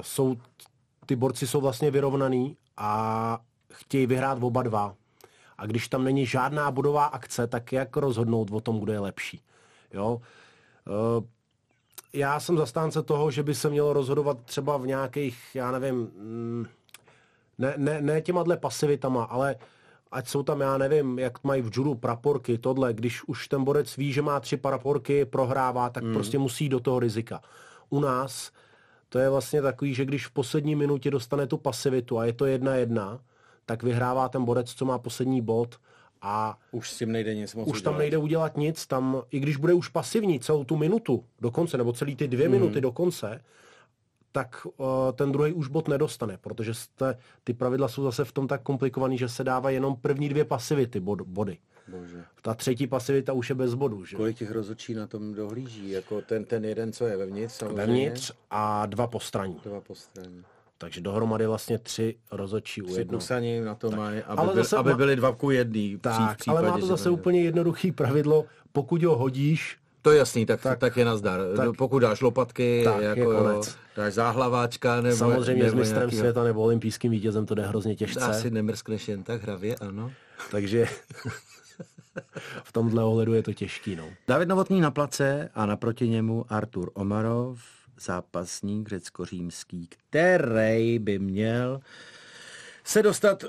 jsou, 0.00 0.36
ty 1.06 1.16
borci 1.16 1.46
jsou 1.46 1.60
vlastně 1.60 1.90
vyrovnaný 1.90 2.56
a 2.76 3.40
chtějí 3.72 4.06
vyhrát 4.06 4.42
oba 4.42 4.62
dva. 4.62 4.94
A 5.58 5.66
když 5.66 5.88
tam 5.88 6.04
není 6.04 6.26
žádná 6.26 6.70
bodová 6.70 7.04
akce, 7.04 7.46
tak 7.46 7.72
jak 7.72 7.96
rozhodnout 7.96 8.50
o 8.50 8.60
tom, 8.60 8.80
kdo 8.80 8.92
je 8.92 9.00
lepší. 9.00 9.42
Jo? 9.92 10.20
Uh, 10.86 11.24
já 12.12 12.40
jsem 12.40 12.56
zastánce 12.56 13.02
toho, 13.02 13.30
že 13.30 13.42
by 13.42 13.54
se 13.54 13.70
mělo 13.70 13.92
rozhodovat 13.92 14.38
třeba 14.44 14.76
v 14.76 14.86
nějakých, 14.86 15.38
já 15.54 15.70
nevím, 15.70 15.96
mm, 15.96 16.66
ne, 17.58 17.74
ne, 17.76 18.00
ne 18.00 18.20
těma 18.20 18.42
dle 18.42 18.56
pasivitama, 18.56 19.24
ale 19.24 19.56
ať 20.12 20.28
jsou 20.28 20.42
tam, 20.42 20.60
já 20.60 20.78
nevím, 20.78 21.18
jak 21.18 21.44
mají 21.44 21.62
v 21.62 21.70
judu 21.76 21.94
praporky, 21.94 22.58
tohle, 22.58 22.94
když 22.94 23.24
už 23.24 23.48
ten 23.48 23.64
borec 23.64 23.96
ví, 23.96 24.12
že 24.12 24.22
má 24.22 24.40
tři 24.40 24.56
praporky, 24.56 25.24
prohrává, 25.24 25.90
tak 25.90 26.04
mm. 26.04 26.12
prostě 26.12 26.38
musí 26.38 26.68
do 26.68 26.80
toho 26.80 26.98
rizika. 26.98 27.40
U 27.90 28.00
nás 28.00 28.52
to 29.08 29.18
je 29.18 29.30
vlastně 29.30 29.62
takový, 29.62 29.94
že 29.94 30.04
když 30.04 30.26
v 30.26 30.30
poslední 30.30 30.74
minutě 30.74 31.10
dostane 31.10 31.46
tu 31.46 31.56
pasivitu 31.56 32.18
a 32.18 32.24
je 32.24 32.32
to 32.32 32.46
jedna 32.46 32.74
jedna, 32.74 33.20
tak 33.68 33.82
vyhrává 33.82 34.28
ten 34.28 34.44
borec, 34.44 34.74
co 34.74 34.84
má 34.84 34.98
poslední 34.98 35.40
bod 35.40 35.80
a 36.22 36.58
už 36.70 36.90
s 36.90 36.98
tím 36.98 37.12
nejde 37.12 37.34
nic 37.34 37.54
moc 37.54 37.68
Už 37.68 37.82
tam 37.82 37.98
nejde 37.98 38.18
udělat 38.18 38.56
nic, 38.56 38.86
tam, 38.86 39.22
i 39.30 39.40
když 39.40 39.56
bude 39.56 39.74
už 39.74 39.88
pasivní 39.88 40.40
celou 40.40 40.64
tu 40.64 40.76
minutu 40.76 41.24
do 41.40 41.50
konce, 41.50 41.78
nebo 41.78 41.92
celý 41.92 42.16
ty 42.16 42.28
dvě 42.28 42.48
mm. 42.48 42.52
minuty 42.52 42.80
do 42.80 42.92
konce, 42.92 43.44
tak 44.32 44.66
uh, 44.66 44.86
ten 45.14 45.32
druhý 45.32 45.52
už 45.52 45.68
bod 45.68 45.88
nedostane, 45.88 46.38
protože 46.40 46.74
jste, 46.74 47.18
ty 47.44 47.54
pravidla 47.54 47.88
jsou 47.88 48.02
zase 48.02 48.24
v 48.24 48.32
tom 48.32 48.48
tak 48.48 48.62
komplikovaný, 48.62 49.18
že 49.18 49.28
se 49.28 49.44
dává 49.44 49.70
jenom 49.70 49.96
první 49.96 50.28
dvě 50.28 50.44
pasivity 50.44 51.00
bod, 51.00 51.20
body. 51.20 51.58
Bože. 51.88 52.24
Ta 52.42 52.54
třetí 52.54 52.86
pasivita 52.86 53.32
už 53.32 53.48
je 53.48 53.54
bez 53.54 53.74
bodů. 53.74 54.04
Že? 54.04 54.16
Kolik 54.16 54.36
těch 54.36 54.50
rozočí 54.50 54.94
na 54.94 55.06
tom 55.06 55.34
dohlíží? 55.34 55.90
Jako 55.90 56.20
ten, 56.20 56.44
ten 56.44 56.64
jeden, 56.64 56.92
co 56.92 57.06
je 57.06 57.16
vevnitř 57.16 57.54
samozřejmě? 57.54 57.86
Vevnitř 57.86 58.32
a 58.50 58.86
dva 58.86 59.06
postraní. 59.06 59.60
Dva 59.64 59.80
postraní. 59.80 60.44
Takže 60.78 61.00
dohromady 61.00 61.46
vlastně 61.46 61.78
tři 61.78 62.16
rozočí 62.30 62.82
u 62.82 62.96
jednoho. 62.96 63.20
Tři 63.20 63.60
na 63.60 63.74
to 63.74 63.90
mají, 63.90 64.22
aby, 64.22 64.38
ale 64.38 64.54
byl, 64.54 64.62
zase, 64.62 64.76
aby 64.76 64.94
byly 64.94 65.16
dva 65.16 65.32
ku 65.32 65.50
jedný. 65.50 65.98
Tak, 66.00 66.38
případě, 66.38 66.58
ale 66.58 66.70
má 66.70 66.78
to 66.78 66.86
zase 66.86 67.10
úplně 67.10 67.42
jednoduchý 67.42 67.92
pravidlo. 67.92 68.44
Pokud 68.72 69.02
ho 69.02 69.16
hodíš, 69.16 69.78
to 70.02 70.10
je 70.10 70.18
jasný, 70.18 70.46
tak, 70.46 70.60
tak, 70.62 70.78
tak 70.78 70.96
je 70.96 71.04
nazdar. 71.04 71.40
Tak, 71.56 71.76
Pokud 71.76 71.98
dáš 71.98 72.20
lopatky, 72.20 72.82
tak 72.84 73.02
jako, 73.02 73.32
je 73.32 73.38
konec. 73.38 73.76
dáš 73.96 74.14
záhlaváčka, 74.14 75.00
nebo... 75.00 75.16
Samozřejmě 75.16 75.64
nebo 75.64 75.76
s 75.76 75.80
mistrem 75.80 76.00
nějaký... 76.00 76.16
světa 76.16 76.44
nebo 76.44 76.62
olympijským 76.62 77.10
vítězem 77.10 77.46
to 77.46 77.54
jde 77.54 77.66
hrozně 77.66 77.96
těžce. 77.96 78.20
Asi 78.20 78.50
nemrskneš 78.50 79.08
jen 79.08 79.22
tak 79.22 79.42
hravě, 79.42 79.76
ano. 79.76 80.12
Takže 80.50 80.86
v 82.64 82.72
tomhle 82.72 83.04
ohledu 83.04 83.34
je 83.34 83.42
to 83.42 83.52
těžký. 83.52 83.96
No. 83.96 84.04
David 84.28 84.48
Novotný 84.48 84.80
na 84.80 84.90
place 84.90 85.50
a 85.54 85.66
naproti 85.66 86.08
němu 86.08 86.44
Artur 86.48 86.90
Omarov, 86.94 87.58
zápasník 88.00 88.88
řecko-římský, 88.88 89.88
který 89.88 90.98
by 90.98 91.18
měl 91.18 91.80
se 92.88 93.02
dostat 93.02 93.44
e, 93.44 93.48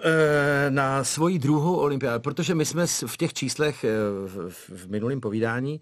na 0.71 1.03
svoji 1.03 1.39
druhou 1.39 1.75
olympiádu, 1.75 2.19
protože 2.19 2.55
my 2.55 2.65
jsme 2.65 2.87
v 2.87 3.17
těch 3.17 3.33
číslech 3.33 3.83
e, 3.83 3.89
v, 4.27 4.69
v 4.69 4.89
minulém 4.89 5.21
povídání 5.21 5.81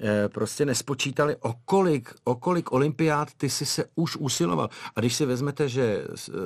e, 0.00 0.28
prostě 0.28 0.64
nespočítali, 0.64 1.36
o 1.40 1.54
kolik, 1.64 2.14
o 2.24 2.34
kolik 2.34 2.72
olympiád 2.72 3.28
ty 3.36 3.50
si 3.50 3.66
se 3.66 3.84
už 3.94 4.16
usiloval. 4.16 4.68
A 4.96 5.00
když 5.00 5.14
si 5.14 5.26
vezmete, 5.26 5.68
že 5.68 6.04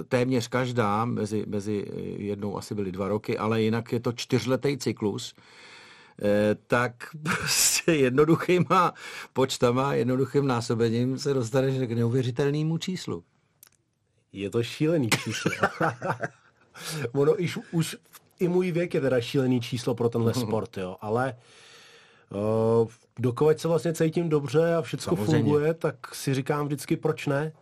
téměř 0.09 0.49
každá, 0.49 1.05
mezi, 1.05 1.45
mezi 1.47 1.87
jednou 2.17 2.59
asi 2.59 2.75
byly 2.75 2.93
dva 2.93 3.09
roky, 3.09 3.39
ale 3.39 3.63
jinak 3.63 3.93
je 3.93 4.01
to 4.01 4.13
čtyřletý 4.13 4.79
cyklus, 4.79 5.35
tak 6.67 6.93
prostě 7.23 7.93
jednoduchýma 7.93 8.95
počtama, 9.33 9.95
jednoduchým 9.95 10.47
násobením 10.47 11.19
se 11.19 11.35
dostaneš 11.35 11.89
k 11.89 11.93
neuvěřitelnému 11.93 12.79
číslu. 12.79 13.25
Je 14.33 14.51
to 14.51 14.63
šílený 14.63 15.09
číslo. 15.25 15.51
ono 17.13 17.43
iž, 17.43 17.59
už 17.73 17.97
i 18.41 18.49
můj 18.49 18.73
věk 18.73 18.95
je 18.95 19.01
teda 19.01 19.21
šílený 19.21 19.61
číslo 19.61 19.95
pro 19.95 20.09
tenhle 20.09 20.35
sport, 20.35 20.77
jo, 20.77 20.97
ale 21.01 21.37
uh, 22.83 22.89
dokud 23.19 23.61
se 23.61 23.69
vlastně 23.69 23.93
cítím 23.93 24.29
dobře 24.29 24.75
a 24.75 24.83
všechno 24.83 25.17
funguje, 25.17 25.75
tak 25.75 26.15
si 26.15 26.35
říkám 26.35 26.67
vždycky, 26.67 26.97
proč 26.97 27.27
ne. 27.27 27.53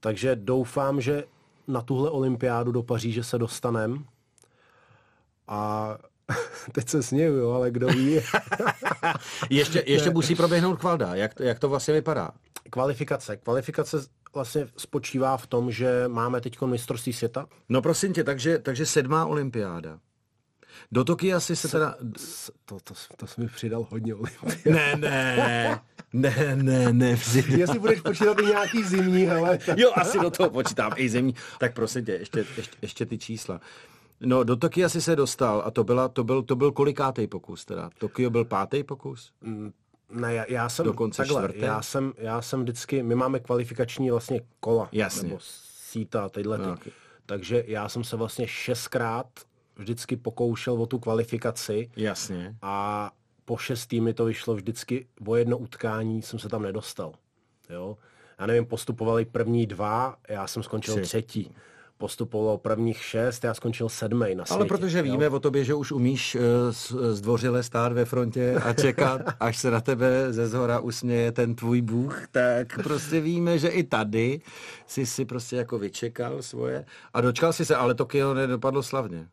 Takže 0.00 0.36
doufám, 0.36 1.00
že 1.00 1.24
na 1.68 1.82
tuhle 1.82 2.10
olympiádu 2.10 2.72
do 2.72 2.82
Paříže 2.82 3.24
se 3.24 3.38
dostanem 3.38 4.04
a 5.48 5.98
Teď 6.72 6.88
se 6.88 7.02
směju, 7.02 7.34
jo, 7.34 7.50
ale 7.50 7.70
kdo 7.70 7.86
ví. 7.86 8.20
ještě, 9.50 9.84
ještě 9.86 10.10
musí 10.10 10.34
proběhnout 10.34 10.80
kvalda. 10.80 11.14
Jak 11.14 11.34
to, 11.34 11.42
jak 11.42 11.58
to 11.58 11.68
vlastně 11.68 11.94
vypadá? 11.94 12.30
Kvalifikace. 12.70 13.36
Kvalifikace 13.36 13.96
vlastně 14.34 14.68
spočívá 14.76 15.36
v 15.36 15.46
tom, 15.46 15.72
že 15.72 16.04
máme 16.08 16.40
teď 16.40 16.60
mistrovství 16.60 17.12
světa. 17.12 17.46
No 17.68 17.82
prosím 17.82 18.12
tě, 18.12 18.24
takže, 18.24 18.58
takže 18.58 18.86
sedmá 18.86 19.26
olympiáda. 19.26 19.98
Do 20.92 21.04
Tokia 21.04 21.36
asi 21.36 21.56
se 21.56 21.68
teda... 21.68 21.94
To, 22.64 22.78
to, 22.84 22.94
to 23.16 23.26
jsi 23.26 23.40
mi 23.40 23.48
přidal 23.48 23.86
hodně 23.90 24.14
olympiád. 24.14 24.64
Ne, 24.64 24.96
ne, 24.96 25.80
ne, 26.12 26.56
ne, 26.56 26.92
ne. 26.92 27.18
Jestli 27.56 27.78
budeš 27.78 28.00
počítat 28.00 28.38
i 28.38 28.46
nějaký 28.46 28.84
zimní, 28.84 29.28
ale... 29.28 29.58
jo, 29.76 29.92
asi 29.94 30.18
do 30.18 30.30
toho 30.30 30.50
počítám 30.50 30.92
i 30.96 31.08
zimní. 31.08 31.34
Tak 31.58 31.74
prosím 31.74 32.04
tě, 32.04 32.12
ještě, 32.12 32.44
ještě, 32.56 32.76
ještě 32.82 33.06
ty 33.06 33.18
čísla. 33.18 33.60
No, 34.24 34.44
do 34.44 34.56
Tokia 34.56 34.88
si 34.88 35.02
se 35.02 35.16
dostal 35.16 35.62
a 35.66 35.70
to, 35.70 35.84
byla, 35.84 36.08
to, 36.08 36.24
byl, 36.24 36.42
to 36.42 36.56
byl 36.56 36.72
kolikátý 36.72 37.26
pokus 37.26 37.64
teda? 37.64 37.90
Tokio 37.98 38.30
byl 38.30 38.44
pátý 38.44 38.82
pokus? 38.82 39.32
Mm, 39.40 39.72
ne, 40.10 40.34
já, 40.34 40.44
já 40.48 40.68
jsem, 40.68 40.84
Dokonce 40.86 41.16
takhle, 41.22 41.42
čtvrtý? 41.42 41.60
já 41.60 41.82
jsem, 41.82 42.12
já 42.18 42.42
jsem 42.42 42.62
vždycky, 42.62 43.02
my 43.02 43.14
máme 43.14 43.40
kvalifikační 43.40 44.10
vlastně 44.10 44.40
kola. 44.60 44.88
Jasně. 44.92 45.28
Nebo 45.28 45.38
síta, 45.40 46.28
tyhle 46.28 46.58
ty. 46.58 46.64
Okay. 46.64 46.92
Takže 47.26 47.64
já 47.66 47.88
jsem 47.88 48.04
se 48.04 48.16
vlastně 48.16 48.46
šestkrát 48.46 49.26
vždycky 49.76 50.16
pokoušel 50.16 50.82
o 50.82 50.86
tu 50.86 50.98
kvalifikaci. 50.98 51.90
Jasně. 51.96 52.56
A 52.62 53.10
po 53.44 53.56
šestý 53.56 54.00
mi 54.00 54.14
to 54.14 54.24
vyšlo 54.24 54.54
vždycky, 54.54 55.06
o 55.26 55.36
jedno 55.36 55.58
utkání 55.58 56.22
jsem 56.22 56.38
se 56.38 56.48
tam 56.48 56.62
nedostal. 56.62 57.12
Jo? 57.70 57.96
Já 58.38 58.46
nevím, 58.46 58.66
postupovali 58.66 59.24
první 59.24 59.66
dva, 59.66 60.16
já 60.28 60.46
jsem 60.46 60.62
skončil 60.62 60.94
Tři. 60.94 61.02
třetí 61.02 61.54
postupovalo 62.02 62.58
prvních 62.58 63.04
šest, 63.04 63.44
já 63.44 63.54
skončil 63.54 63.88
sedmý 63.88 64.34
na 64.34 64.44
světě. 64.44 64.58
Ale 64.58 64.64
protože 64.66 64.98
jo? 64.98 65.04
víme 65.04 65.28
o 65.28 65.40
tobě, 65.40 65.64
že 65.64 65.74
už 65.74 65.92
umíš 65.92 66.34
uh, 66.34 66.42
zdvořile 67.12 67.62
stát 67.62 67.92
ve 67.92 68.04
frontě 68.04 68.54
a 68.64 68.72
čekat, 68.72 69.20
až 69.40 69.58
se 69.58 69.70
na 69.70 69.80
tebe 69.80 70.32
ze 70.32 70.48
zhora 70.48 70.80
usměje 70.80 71.32
ten 71.32 71.54
tvůj 71.54 71.82
bůh, 71.82 72.26
tak 72.30 72.82
prostě 72.82 73.20
víme, 73.20 73.58
že 73.58 73.68
i 73.68 73.82
tady 73.82 74.40
jsi 74.86 75.06
si 75.06 75.24
prostě 75.24 75.56
jako 75.56 75.78
vyčekal 75.78 76.42
svoje 76.42 76.84
a 77.14 77.20
dočkal 77.20 77.52
si 77.52 77.64
se, 77.64 77.76
ale 77.76 77.94
Tokio 77.94 78.34
nedopadlo 78.34 78.82
slavně. 78.82 79.28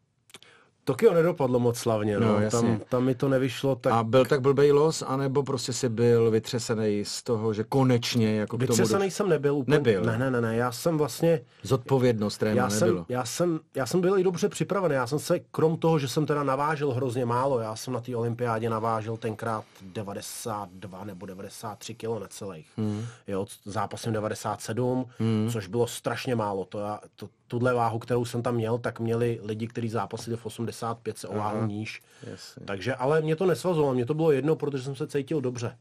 Tokio 0.90 1.14
nedopadlo 1.14 1.60
moc 1.60 1.78
slavně, 1.78 2.20
no, 2.20 2.40
no 2.40 2.50
tam, 2.50 2.80
tam 2.90 3.04
mi 3.04 3.16
to 3.16 3.30
nevyšlo 3.30 3.76
tak... 3.76 3.94
A 3.94 4.04
byl 4.04 4.26
tak 4.26 4.42
blbej 4.42 4.72
los, 4.72 5.04
anebo 5.08 5.44
prostě 5.44 5.74
si 5.74 5.90
byl 5.90 6.32
vytřesený 6.32 7.06
z 7.06 7.24
toho, 7.24 7.54
že 7.54 7.64
konečně 7.64 8.36
jako 8.36 8.58
k 8.58 8.60
tomu... 8.60 8.78
Vytřesený 8.78 9.12
jsem 9.12 9.30
nebyl 9.30 9.56
úplně. 9.56 9.78
Nebyl. 9.78 10.04
Ne, 10.04 10.18
ne, 10.18 10.32
ne, 10.32 10.42
ne, 10.42 10.56
já 10.56 10.72
jsem 10.72 10.98
vlastně... 10.98 11.42
Zodpovědnost 11.64 12.38
tréma 12.38 12.56
já 12.56 12.70
jsem, 12.70 12.88
nebylo. 12.88 13.06
Já 13.10 13.26
jsem, 13.26 13.60
já 13.76 13.86
jsem 13.86 14.02
byl 14.02 14.20
i 14.20 14.24
dobře 14.24 14.50
připravený, 14.50 14.96
já 14.96 15.08
jsem 15.08 15.20
se, 15.20 15.40
krom 15.40 15.78
toho, 15.78 16.00
že 16.00 16.08
jsem 16.08 16.26
teda 16.26 16.44
navážil 16.44 16.92
hrozně 16.92 17.26
málo, 17.26 17.60
já 17.60 17.76
jsem 17.76 17.94
na 17.94 18.02
té 18.02 18.16
olympiádě 18.16 18.70
navážil 18.70 19.18
tenkrát 19.18 19.64
92 19.82 21.04
nebo 21.04 21.26
93 21.26 21.96
kilo 21.96 22.20
necelých. 22.20 22.68
Hmm. 22.78 23.06
Jo, 23.28 23.46
zápasem 23.66 24.14
97, 24.14 25.06
hmm. 25.20 25.50
což 25.52 25.68
bylo 25.68 25.88
strašně 25.88 26.36
málo. 26.36 26.66
To, 26.66 26.80
já, 26.80 27.00
to, 27.16 27.30
tuhle 27.50 27.74
váhu, 27.74 28.00
kterou 28.00 28.26
jsem 28.26 28.42
tam 28.44 28.56
měl, 28.56 28.78
tak 28.78 29.00
měli 29.00 29.40
lidi, 29.44 29.68
kteří 29.68 29.90
zápasili 29.90 30.38
v 30.38 30.46
85 30.46 31.18
se 31.18 31.28
o 31.28 31.38
váhu 31.38 31.66
níž. 31.66 32.02
Jasně. 32.24 32.66
Takže, 32.66 32.96
ale 32.96 33.22
mě 33.22 33.36
to 33.36 33.46
nesvazovalo, 33.46 33.94
mě 33.94 34.06
to 34.06 34.14
bylo 34.14 34.32
jedno, 34.32 34.56
protože 34.56 34.84
jsem 34.84 34.96
se 34.96 35.08
cítil 35.08 35.42
dobře. 35.42 35.78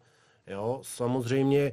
Jo, 0.47 0.81
samozřejmě 0.83 1.73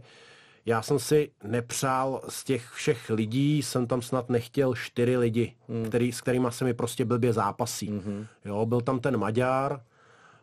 já 0.65 0.81
jsem 0.81 0.99
si 0.99 1.31
nepřál 1.43 2.21
z 2.29 2.43
těch 2.43 2.69
všech 2.69 3.09
lidí, 3.09 3.61
jsem 3.61 3.87
tam 3.87 4.01
snad 4.01 4.29
nechtěl 4.29 4.75
čtyři 4.75 5.17
lidi, 5.17 5.55
hmm. 5.69 5.85
který, 5.85 6.11
s 6.11 6.21
kterými 6.21 6.47
se 6.49 6.65
mi 6.65 6.73
prostě 6.73 7.05
blbě 7.05 7.33
zápasí. 7.33 7.87
Hmm. 7.87 8.25
Jo, 8.45 8.65
byl 8.65 8.81
tam 8.81 8.99
ten 8.99 9.17
Maďar, 9.17 9.81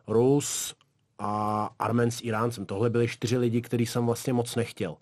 Rus 0.07 0.75
a 1.19 1.69
Armen 1.79 2.11
s 2.11 2.21
Iráncem. 2.23 2.65
Tohle 2.65 2.89
byli 2.89 3.07
čtyři 3.07 3.37
lidi, 3.37 3.61
který 3.61 3.85
jsem 3.85 4.05
vlastně 4.05 4.33
moc 4.33 4.55
nechtěl. 4.55 4.95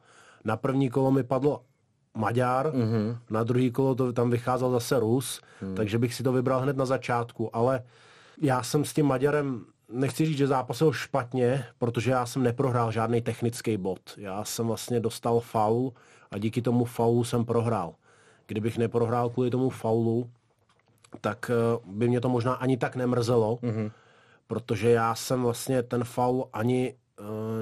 Na 0.43 0.57
první 0.57 0.89
kolo 0.89 1.11
mi 1.11 1.23
padlo 1.23 1.61
Maďar, 2.13 2.71
mm-hmm. 2.73 3.17
na 3.29 3.43
druhý 3.43 3.71
kolo 3.71 3.95
to 3.95 4.13
tam 4.13 4.29
vycházel 4.29 4.71
zase 4.71 4.99
Rus, 4.99 5.41
mm. 5.61 5.75
takže 5.75 5.97
bych 5.97 6.13
si 6.13 6.23
to 6.23 6.31
vybral 6.31 6.59
hned 6.59 6.77
na 6.77 6.85
začátku, 6.85 7.55
ale 7.55 7.83
já 8.41 8.63
jsem 8.63 8.85
s 8.85 8.93
tím 8.93 9.05
Maďarem 9.05 9.65
nechci 9.91 10.25
říct, 10.25 10.37
že 10.37 10.47
zápasil 10.47 10.93
špatně, 10.93 11.65
protože 11.77 12.11
já 12.11 12.25
jsem 12.25 12.43
neprohrál 12.43 12.91
žádný 12.91 13.21
technický 13.21 13.77
bod. 13.77 13.99
Já 14.17 14.43
jsem 14.43 14.67
vlastně 14.67 14.99
dostal 14.99 15.39
faul 15.39 15.93
a 16.31 16.37
díky 16.37 16.61
tomu 16.61 16.85
faulu 16.85 17.23
jsem 17.23 17.45
prohrál. 17.45 17.95
Kdybych 18.47 18.77
neprohrál 18.77 19.29
kvůli 19.29 19.49
tomu 19.49 19.69
faulu, 19.69 20.29
tak 21.21 21.51
eh, 21.53 21.79
by 21.85 22.07
mě 22.07 22.21
to 22.21 22.29
možná 22.29 22.53
ani 22.53 22.77
tak 22.77 22.95
nemrzelo, 22.95 23.55
mm-hmm. 23.55 23.91
protože 24.47 24.89
já 24.89 25.15
jsem 25.15 25.41
vlastně 25.41 25.83
ten 25.83 26.03
faul 26.03 26.49
ani 26.53 26.93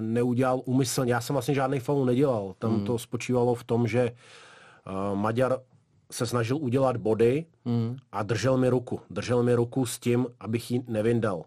neudělal 0.02 0.62
úmyslně. 0.66 1.14
Já 1.14 1.22
jsem 1.22 1.34
vlastně 1.34 1.54
žádný 1.54 1.80
faul 1.80 2.06
nedělal. 2.06 2.54
Tam 2.60 2.72
mm. 2.72 2.86
to 2.86 2.98
spočívalo 2.98 3.56
v 3.56 3.64
tom, 3.64 3.88
že 3.88 4.12
uh, 4.12 5.18
Maďar 5.18 5.58
se 6.12 6.26
snažil 6.26 6.58
udělat 6.58 6.98
body 6.98 7.46
mm. 7.66 7.98
a 8.12 8.24
držel 8.24 8.58
mi 8.58 8.70
ruku. 8.70 9.02
Držel 9.10 9.44
mi 9.44 9.54
ruku 9.54 9.86
s 9.86 10.00
tím, 10.00 10.28
abych 10.40 10.72
ji 10.72 10.84
nevyndal. 10.88 11.44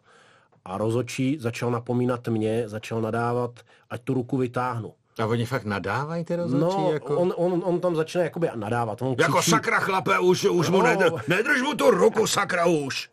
A 0.65 0.79
rozočí 0.79 1.39
začal 1.41 1.71
napomínat 1.71 2.29
mě, 2.29 2.69
začal 2.69 3.01
nadávat, 3.01 3.51
ať 3.91 4.03
tu 4.03 4.15
ruku 4.15 4.37
vytáhnu. 4.37 4.93
A 5.19 5.27
oni 5.27 5.45
fakt 5.45 5.65
nadávají 5.65 6.25
ty 6.25 6.37
rozhodčí? 6.37 6.77
No, 6.77 6.93
jako... 6.93 7.17
on, 7.17 7.33
on, 7.37 7.63
on 7.65 7.81
tam 7.81 7.97
začne 7.97 8.23
jakoby 8.23 8.51
nadávat. 8.55 9.03
On 9.03 9.17
křičí... 9.17 9.31
Jako 9.31 9.43
sakra 9.43 9.81
chlape, 9.81 10.19
už, 10.19 10.45
už 10.45 10.69
no. 10.69 10.77
mu 10.77 10.83
nedrž, 10.83 11.13
nedrž 11.29 11.63
mu 11.63 11.75
tu 11.75 11.91
ruku, 11.91 12.27
sakra 12.27 12.67
už. 12.67 13.11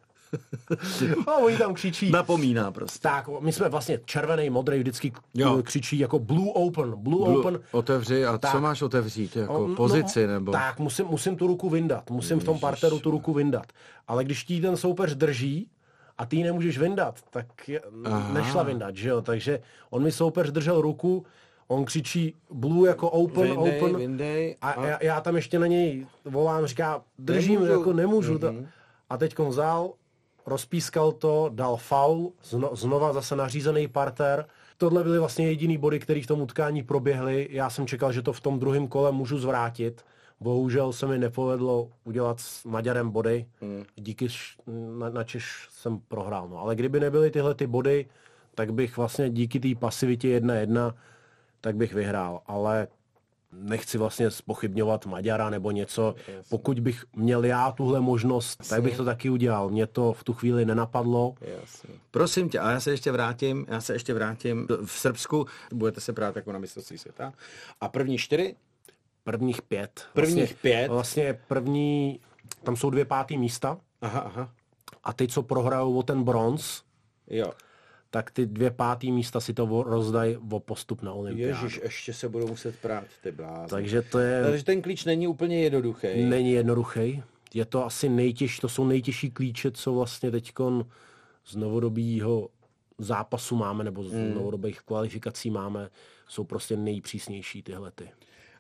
A 1.27 1.37
oni 1.37 1.57
tam 1.57 1.73
křičí. 1.73 2.11
Napomíná 2.11 2.71
prostě. 2.71 2.99
Tak, 2.99 3.27
my 3.39 3.51
jsme 3.51 3.69
vlastně 3.69 3.99
červený, 4.05 4.49
modrý, 4.49 4.79
vždycky 4.79 5.13
jo. 5.33 5.63
křičí 5.63 5.99
jako 5.99 6.19
blue 6.19 6.51
open, 6.53 6.93
blue, 6.95 7.25
blue 7.25 7.39
open. 7.39 7.59
Otevři 7.71 8.25
a 8.25 8.37
tak. 8.37 8.51
co 8.51 8.61
máš 8.61 8.81
otevřít, 8.81 9.35
jako 9.35 9.67
no, 9.67 9.75
pozici 9.75 10.27
nebo? 10.27 10.51
Tak, 10.51 10.79
musím, 10.79 11.05
musím 11.05 11.35
tu 11.35 11.47
ruku 11.47 11.69
vyndat, 11.69 12.09
musím 12.09 12.35
Ježiš. 12.35 12.43
v 12.43 12.45
tom 12.45 12.59
parteru 12.59 12.99
tu 12.99 13.11
ruku 13.11 13.33
vyndat. 13.33 13.65
Ale 14.07 14.23
když 14.23 14.43
ti 14.43 14.61
ten 14.61 14.77
soupeř 14.77 15.15
drží, 15.15 15.67
a 16.17 16.25
ty 16.25 16.35
ji 16.35 16.43
nemůžeš 16.43 16.77
vyndat, 16.77 17.19
tak 17.29 17.45
Aha. 18.05 18.33
nešla 18.33 18.63
vyndat, 18.63 18.95
že 18.95 19.09
jo? 19.09 19.21
Takže 19.21 19.59
on 19.89 20.03
mi 20.03 20.11
soupeř 20.11 20.51
držel 20.51 20.81
ruku, 20.81 21.25
on 21.67 21.85
křičí 21.85 22.35
blue 22.51 22.89
jako 22.89 23.09
open, 23.09 23.43
Winday, 23.43 23.77
open 23.77 23.97
Winday, 23.97 24.55
a, 24.61 24.71
a 24.71 24.85
já, 24.85 25.03
já 25.03 25.21
tam 25.21 25.35
ještě 25.35 25.59
na 25.59 25.67
něj 25.67 26.07
volám, 26.25 26.65
říká, 26.65 27.01
držím, 27.19 27.53
nemůžu. 27.53 27.71
jako 27.71 27.93
nemůžu. 27.93 28.37
Mm-hmm. 28.37 28.67
A 29.09 29.17
teď 29.17 29.39
on 29.39 29.49
vzal, 29.49 29.93
rozpískal 30.49 31.11
to, 31.11 31.49
dal 31.53 31.77
faul, 31.77 32.31
zno, 32.43 32.75
znova 32.75 33.13
zase 33.13 33.35
nařízený 33.35 33.87
parter. 33.87 34.45
Tohle 34.77 35.03
byly 35.03 35.19
vlastně 35.19 35.47
jediný 35.47 35.77
body, 35.77 35.99
které 35.99 36.21
v 36.21 36.27
tom 36.27 36.41
utkání 36.41 36.83
proběhly. 36.83 37.47
Já 37.51 37.69
jsem 37.69 37.87
čekal, 37.87 38.11
že 38.11 38.21
to 38.21 38.33
v 38.33 38.41
tom 38.41 38.59
druhém 38.59 38.87
kole 38.87 39.11
můžu 39.11 39.39
zvrátit. 39.39 40.05
Bohužel 40.39 40.93
se 40.93 41.07
mi 41.07 41.17
nepovedlo 41.17 41.89
udělat 42.03 42.39
s 42.39 42.65
Maďarem 42.65 43.09
body. 43.11 43.45
Hmm. 43.61 43.83
Díky 43.95 44.27
na, 44.97 45.09
na 45.09 45.23
Češ 45.23 45.67
jsem 45.71 45.99
prohrál. 45.99 46.47
No. 46.49 46.59
Ale 46.59 46.75
kdyby 46.75 46.99
nebyly 46.99 47.31
tyhle 47.31 47.55
ty 47.55 47.67
body, 47.67 48.05
tak 48.55 48.73
bych 48.73 48.97
vlastně 48.97 49.29
díky 49.29 49.59
té 49.59 49.67
pasivitě 49.79 50.39
1-1, 50.39 50.93
tak 51.61 51.75
bych 51.75 51.93
vyhrál. 51.93 52.41
Ale 52.45 52.87
nechci 53.51 53.97
vlastně 53.97 54.31
spochybňovat 54.31 55.05
Maďara 55.05 55.49
nebo 55.49 55.71
něco. 55.71 56.15
Jasně. 56.17 56.43
Pokud 56.49 56.79
bych 56.79 57.05
měl 57.15 57.45
já 57.45 57.71
tuhle 57.71 57.99
možnost, 58.01 58.59
Jasně. 58.59 58.75
tak 58.75 58.83
bych 58.83 58.97
to 58.97 59.05
taky 59.05 59.29
udělal. 59.29 59.69
Mě 59.69 59.87
to 59.87 60.13
v 60.13 60.23
tu 60.23 60.33
chvíli 60.33 60.65
nenapadlo. 60.65 61.35
Jasně. 61.61 61.89
Prosím 62.11 62.49
tě, 62.49 62.59
a 62.59 62.71
já 62.71 62.79
se 62.79 62.91
ještě 62.91 63.11
vrátím, 63.11 63.65
já 63.69 63.81
se 63.81 63.93
ještě 63.93 64.13
vrátím. 64.13 64.67
V 64.85 64.91
Srbsku 64.91 65.45
budete 65.73 66.01
se 66.01 66.13
brát 66.13 66.35
jako 66.35 66.51
na 66.51 66.59
mistrovství 66.59 66.97
světa. 66.97 67.33
A 67.81 67.87
první 67.87 68.17
čtyři 68.17 68.55
Prvních 69.23 69.61
pět. 69.61 70.07
Prvních 70.13 70.35
vlastně, 70.37 70.55
pět? 70.61 70.87
Vlastně 70.87 71.39
první, 71.47 72.19
tam 72.63 72.75
jsou 72.75 72.89
dvě 72.89 73.05
pátý 73.05 73.37
místa. 73.37 73.77
Aha, 74.01 74.19
aha. 74.19 74.51
A 75.03 75.13
ty, 75.13 75.27
co 75.27 75.43
prohrajou 75.43 75.97
o 75.97 76.03
ten 76.03 76.23
bronz, 76.23 76.81
jo. 77.27 77.51
Tak 78.09 78.31
ty 78.31 78.45
dvě 78.45 78.71
pátý 78.71 79.11
místa 79.11 79.39
si 79.39 79.53
to 79.53 79.83
rozdají 79.83 80.37
o 80.51 80.59
postup 80.59 81.01
na 81.01 81.13
olympiádu. 81.13 81.63
Ježíš, 81.63 81.79
ještě 81.83 82.13
se 82.13 82.29
budou 82.29 82.47
muset 82.47 82.75
prát, 82.75 83.03
ty 83.23 83.31
blázen. 83.31 83.69
Takže 83.69 84.01
to 84.01 84.19
je... 84.19 84.43
Takže 84.43 84.65
ten 84.65 84.81
klíč 84.81 85.05
není 85.05 85.27
úplně 85.27 85.63
jednoduchý. 85.63 86.07
Není 86.23 86.51
jednoduchý. 86.51 87.23
Je 87.53 87.65
to 87.65 87.85
asi 87.85 88.09
nejtěžší, 88.09 88.61
to 88.61 88.69
jsou 88.69 88.85
nejtěžší 88.85 89.31
klíče, 89.31 89.71
co 89.71 89.93
vlastně 89.93 90.31
teď 90.31 90.53
z 91.45 91.55
novodobího 91.55 92.49
zápasu 92.97 93.55
máme, 93.55 93.83
nebo 93.83 94.03
z 94.03 94.11
hmm. 94.11 94.33
novodobých 94.35 94.81
kvalifikací 94.81 95.51
máme, 95.51 95.89
jsou 96.27 96.43
prostě 96.43 96.77
nejpřísnější 96.77 97.63
tyhle 97.63 97.91
ty. 97.91 98.11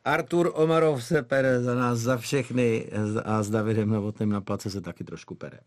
Artur 0.05 0.51
Omarov 0.55 1.03
se 1.03 1.23
pere 1.23 1.63
za 1.63 1.75
nás, 1.75 1.99
za 1.99 2.17
všechny 2.17 2.89
a 3.23 3.43
s 3.43 3.49
Davidem 3.49 3.89
Novotným 3.89 4.29
na 4.29 4.41
place 4.41 4.69
se 4.69 4.81
taky 4.81 5.03
trošku 5.03 5.35
pere. 5.35 5.59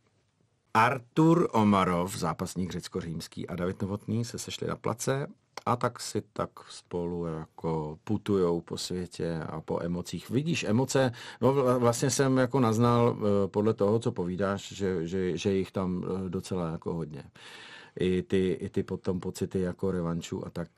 Artur 0.75 1.49
Omarov, 1.53 2.17
zápasník 2.17 2.73
řecko-římský 2.73 3.49
a 3.49 3.57
David 3.57 3.83
Novotný 3.83 4.25
se 4.25 4.39
sešli 4.39 4.67
na 4.67 4.77
place 4.77 5.27
a 5.67 5.77
tak 5.77 6.01
si 6.01 6.23
tak 6.33 6.51
spolu 6.69 7.27
jako 7.27 7.99
putujou 8.05 8.61
po 8.61 8.79
světě 8.79 9.41
a 9.47 9.61
po 9.61 9.83
emocích. 9.83 10.31
Vidíš, 10.31 10.65
emoce, 10.65 11.13
no 11.41 11.53
vlastně 11.79 12.11
jsem 12.11 12.39
jako 12.39 12.61
naznal 12.61 13.17
eh, 13.17 13.49
podle 13.49 13.75
toho, 13.75 13.99
co 13.99 14.13
povídáš, 14.13 14.73
že, 14.73 15.07
že, 15.07 15.37
že 15.37 15.55
jich 15.55 15.73
tam 15.73 16.05
eh, 16.05 16.29
docela 16.29 16.71
jako 16.71 16.95
hodně. 16.95 17.25
I 18.01 18.23
ty, 18.23 18.53
i 18.61 18.69
ty 18.69 18.83
potom 18.83 19.21
pocity 19.21 19.61
jako 19.61 19.91
revančů 19.91 20.47
a 20.47 20.51
tak. 20.51 20.69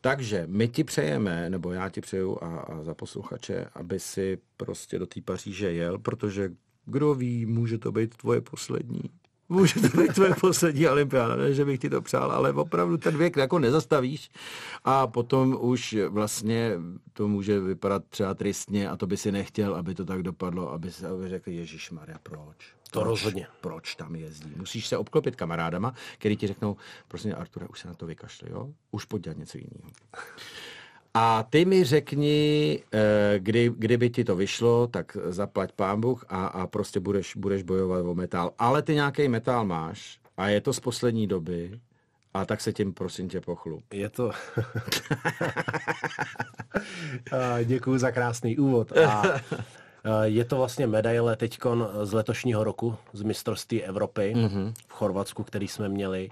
Takže 0.00 0.44
my 0.46 0.68
ti 0.68 0.84
přejeme, 0.84 1.50
nebo 1.50 1.72
já 1.72 1.88
ti 1.88 2.00
přeju 2.00 2.38
a, 2.42 2.58
a 2.60 2.82
za 2.82 2.94
posluchače, 2.94 3.66
aby 3.74 4.00
si 4.00 4.38
prostě 4.56 4.98
do 4.98 5.06
té 5.06 5.20
Paříže 5.20 5.72
jel, 5.72 5.98
protože 5.98 6.50
kdo 6.88 7.14
ví, 7.14 7.46
může 7.46 7.78
to 7.78 7.92
být 7.92 8.16
tvoje 8.16 8.40
poslední. 8.40 9.02
Může 9.48 9.80
to 9.80 9.96
být 9.96 10.14
tvoje 10.14 10.34
poslední 10.40 10.88
olympiáda, 10.88 11.36
ne, 11.36 11.54
že 11.54 11.64
bych 11.64 11.80
ti 11.80 11.90
to 11.90 12.02
přál, 12.02 12.32
ale 12.32 12.52
opravdu 12.52 12.96
ten 12.96 13.18
věk 13.18 13.36
jako 13.36 13.58
nezastavíš 13.58 14.30
a 14.84 15.06
potom 15.06 15.56
už 15.60 15.96
vlastně 16.08 16.72
to 17.12 17.28
může 17.28 17.60
vypadat 17.60 18.04
třeba 18.08 18.34
tristně 18.34 18.88
a 18.88 18.96
to 18.96 19.06
by 19.06 19.16
si 19.16 19.32
nechtěl, 19.32 19.74
aby 19.74 19.94
to 19.94 20.04
tak 20.04 20.22
dopadlo, 20.22 20.72
aby 20.72 20.92
si 20.92 21.04
řekl, 21.26 21.50
Ježíš 21.50 21.90
Maria, 21.90 22.18
proč? 22.22 22.56
To 22.90 23.00
proč, 23.00 23.08
rozhodně. 23.08 23.46
Proč 23.60 23.94
tam 23.94 24.16
jezdí? 24.16 24.52
Musíš 24.56 24.86
se 24.86 24.96
obklopit 24.96 25.36
kamarádama, 25.36 25.94
který 26.18 26.36
ti 26.36 26.46
řeknou, 26.46 26.76
prosím, 27.08 27.34
Arture, 27.36 27.68
už 27.68 27.80
se 27.80 27.88
na 27.88 27.94
to 27.94 28.06
vykašli, 28.06 28.50
jo? 28.50 28.68
Už 28.90 29.04
pojď 29.04 29.22
dělat 29.22 29.38
něco 29.38 29.58
jiného. 29.58 29.90
A 31.20 31.42
ty 31.50 31.64
mi 31.64 31.84
řekni, 31.84 32.78
eh, 32.92 33.34
kdy, 33.38 33.70
kdyby 33.76 34.10
ti 34.10 34.24
to 34.24 34.36
vyšlo, 34.36 34.86
tak 34.86 35.16
zaplať 35.26 35.72
pán 35.72 36.00
Bůh 36.00 36.24
a, 36.28 36.46
a 36.46 36.66
prostě 36.66 37.00
budeš, 37.00 37.36
budeš 37.36 37.62
bojovat 37.62 38.06
o 38.06 38.14
metal. 38.14 38.52
Ale 38.58 38.82
ty 38.82 38.94
nějaký 38.94 39.28
metal 39.28 39.64
máš 39.64 40.18
a 40.36 40.48
je 40.48 40.60
to 40.60 40.72
z 40.72 40.80
poslední 40.80 41.26
doby 41.26 41.80
a 42.34 42.44
tak 42.44 42.60
se 42.60 42.72
tím 42.72 42.92
prosím 42.92 43.28
tě 43.28 43.40
pochlup. 43.40 43.84
Je 43.92 44.08
to... 44.08 44.30
Děkuji 47.64 47.98
za 47.98 48.10
krásný 48.10 48.58
úvod. 48.58 48.92
A 48.92 49.22
je 50.22 50.44
to 50.44 50.56
vlastně 50.56 50.86
medaile 50.86 51.36
teďkon 51.36 51.88
z 52.02 52.12
letošního 52.12 52.64
roku 52.64 52.96
z 53.12 53.22
mistrovství 53.22 53.82
Evropy 53.82 54.32
mm-hmm. 54.36 54.72
v 54.88 54.92
Chorvatsku, 54.92 55.42
který 55.42 55.68
jsme 55.68 55.88
měli 55.88 56.30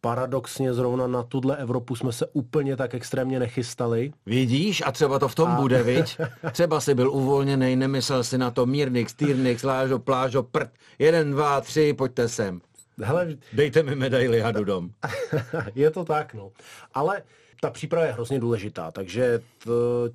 paradoxně 0.00 0.74
zrovna 0.74 1.06
na 1.06 1.22
tuhle 1.22 1.56
Evropu 1.56 1.96
jsme 1.96 2.12
se 2.12 2.26
úplně 2.32 2.76
tak 2.76 2.94
extrémně 2.94 3.38
nechystali. 3.38 4.12
Vidíš, 4.26 4.82
a 4.86 4.92
třeba 4.92 5.18
to 5.18 5.28
v 5.28 5.34
tom 5.34 5.48
a... 5.48 5.60
bude, 5.60 5.82
viď? 5.82 6.18
Třeba 6.52 6.80
si 6.80 6.94
byl 6.94 7.10
uvolněný, 7.10 7.76
nemyslel 7.76 8.24
si 8.24 8.38
na 8.38 8.50
to 8.50 8.66
Mírnix, 8.66 9.14
Týrnix, 9.14 9.62
Lážo, 9.62 9.98
Plážo, 9.98 10.42
prd. 10.42 10.70
Jeden, 10.98 11.30
dva, 11.30 11.60
tři, 11.60 11.92
pojďte 11.92 12.28
sem. 12.28 12.60
Hele, 13.02 13.28
Dejte 13.52 13.82
mi 13.82 13.94
medaily 13.94 14.40
hadu 14.40 14.64
dom. 14.64 14.90
je 15.74 15.90
to 15.90 16.04
tak, 16.04 16.34
no. 16.34 16.50
Ale 16.94 17.22
ta 17.60 17.70
příprava 17.70 18.06
je 18.06 18.12
hrozně 18.12 18.40
důležitá, 18.40 18.90
takže 18.90 19.40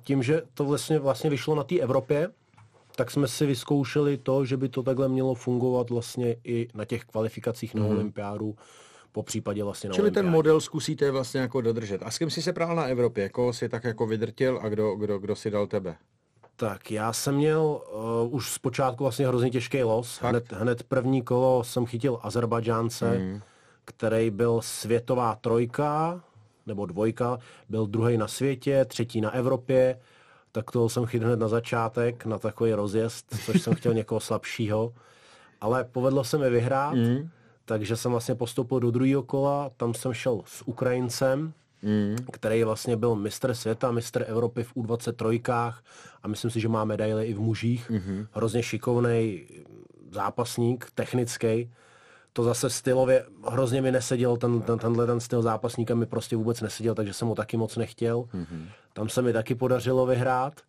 tím, 0.04 0.22
že 0.22 0.42
to 0.54 0.64
vlastně, 0.64 0.98
vlastně 0.98 1.30
vyšlo 1.30 1.54
na 1.54 1.64
té 1.64 1.78
Evropě, 1.78 2.28
tak 2.96 3.10
jsme 3.10 3.28
si 3.28 3.46
vyzkoušeli 3.46 4.16
to, 4.16 4.44
že 4.44 4.56
by 4.56 4.68
to 4.68 4.82
takhle 4.82 5.08
mělo 5.08 5.34
fungovat 5.34 5.90
vlastně 5.90 6.36
i 6.44 6.68
na 6.74 6.84
těch 6.84 7.04
kvalifikacích 7.04 7.74
na 7.74 7.82
mm. 7.82 7.90
olympiádu 7.90 8.54
po 9.12 9.22
případě 9.22 9.64
vlastně 9.64 9.88
na 9.88 9.94
Čili 9.94 10.04
olympiádě. 10.04 10.24
ten 10.24 10.32
model 10.32 10.60
zkusíte 10.60 11.10
vlastně 11.10 11.40
jako 11.40 11.60
dodržet. 11.60 12.02
A 12.02 12.10
s 12.10 12.18
kým 12.18 12.30
jsi 12.30 12.42
se 12.42 12.52
prál 12.52 12.76
na 12.76 12.84
Evropě? 12.84 13.28
Koho 13.28 13.52
si 13.52 13.68
tak 13.68 13.84
jako 13.84 14.06
vydrtil 14.06 14.60
a 14.62 14.68
kdo, 14.68 14.94
kdo, 14.94 15.18
kdo 15.18 15.36
si 15.36 15.50
dal 15.50 15.66
tebe? 15.66 15.96
Tak 16.56 16.90
já 16.90 17.12
jsem 17.12 17.34
měl 17.34 17.80
uh, 18.24 18.34
už 18.34 18.52
zpočátku 18.52 19.04
vlastně 19.04 19.28
hrozně 19.28 19.50
těžký 19.50 19.82
los. 19.82 20.20
Hned, 20.22 20.52
hned 20.52 20.82
první 20.82 21.22
kolo 21.22 21.64
jsem 21.64 21.86
chytil 21.86 22.18
Azerbajdžánce, 22.22 23.18
mm. 23.18 23.40
který 23.84 24.30
byl 24.30 24.60
světová 24.62 25.34
trojka, 25.34 26.20
nebo 26.66 26.86
dvojka, 26.86 27.38
byl 27.68 27.86
druhý 27.86 28.16
na 28.16 28.28
světě, 28.28 28.84
třetí 28.84 29.20
na 29.20 29.30
Evropě, 29.30 30.00
tak 30.52 30.70
toho 30.70 30.88
jsem 30.88 31.06
chytil 31.06 31.26
hned 31.26 31.38
na 31.38 31.48
začátek, 31.48 32.26
na 32.26 32.38
takový 32.38 32.72
rozjezd, 32.72 33.26
což 33.44 33.62
jsem 33.62 33.74
chtěl 33.74 33.94
někoho 33.94 34.20
slabšího. 34.20 34.92
Ale 35.60 35.84
povedlo 35.84 36.24
se 36.24 36.38
mi 36.38 36.50
vyhrát. 36.50 36.94
Mm 36.94 37.30
takže 37.64 37.96
jsem 37.96 38.10
vlastně 38.10 38.34
postoupil 38.34 38.80
do 38.80 38.90
druhého 38.90 39.22
kola, 39.22 39.70
tam 39.76 39.94
jsem 39.94 40.12
šel 40.12 40.42
s 40.46 40.68
Ukrajincem, 40.68 41.52
mm. 41.82 42.16
který 42.32 42.64
vlastně 42.64 42.96
byl 42.96 43.14
mistr 43.14 43.54
světa, 43.54 43.90
mistr 43.90 44.24
Evropy 44.28 44.62
v 44.62 44.76
U23 44.76 45.72
a 46.22 46.28
myslím 46.28 46.50
si, 46.50 46.60
že 46.60 46.68
má 46.68 46.84
medaile 46.84 47.26
i 47.26 47.34
v 47.34 47.40
mužích. 47.40 47.90
Mm-hmm. 47.90 48.26
Hrozně 48.32 48.62
šikovný 48.62 49.46
zápasník, 50.10 50.90
technický. 50.94 51.70
To 52.32 52.44
zase 52.44 52.70
stylově 52.70 53.24
hrozně 53.48 53.82
mi 53.82 53.92
neseděl, 53.92 54.36
ten, 54.36 54.60
ten, 54.60 54.78
tenhle 54.78 55.06
ten 55.06 55.20
styl 55.20 55.42
zápasníka 55.42 55.94
mi 55.94 56.06
prostě 56.06 56.36
vůbec 56.36 56.60
neseděl, 56.60 56.94
takže 56.94 57.12
jsem 57.12 57.28
mu 57.28 57.34
taky 57.34 57.56
moc 57.56 57.76
nechtěl. 57.76 58.22
Mm-hmm. 58.22 58.66
Tam 58.92 59.08
se 59.08 59.22
mi 59.22 59.32
taky 59.32 59.54
podařilo 59.54 60.06
vyhrát 60.06 60.60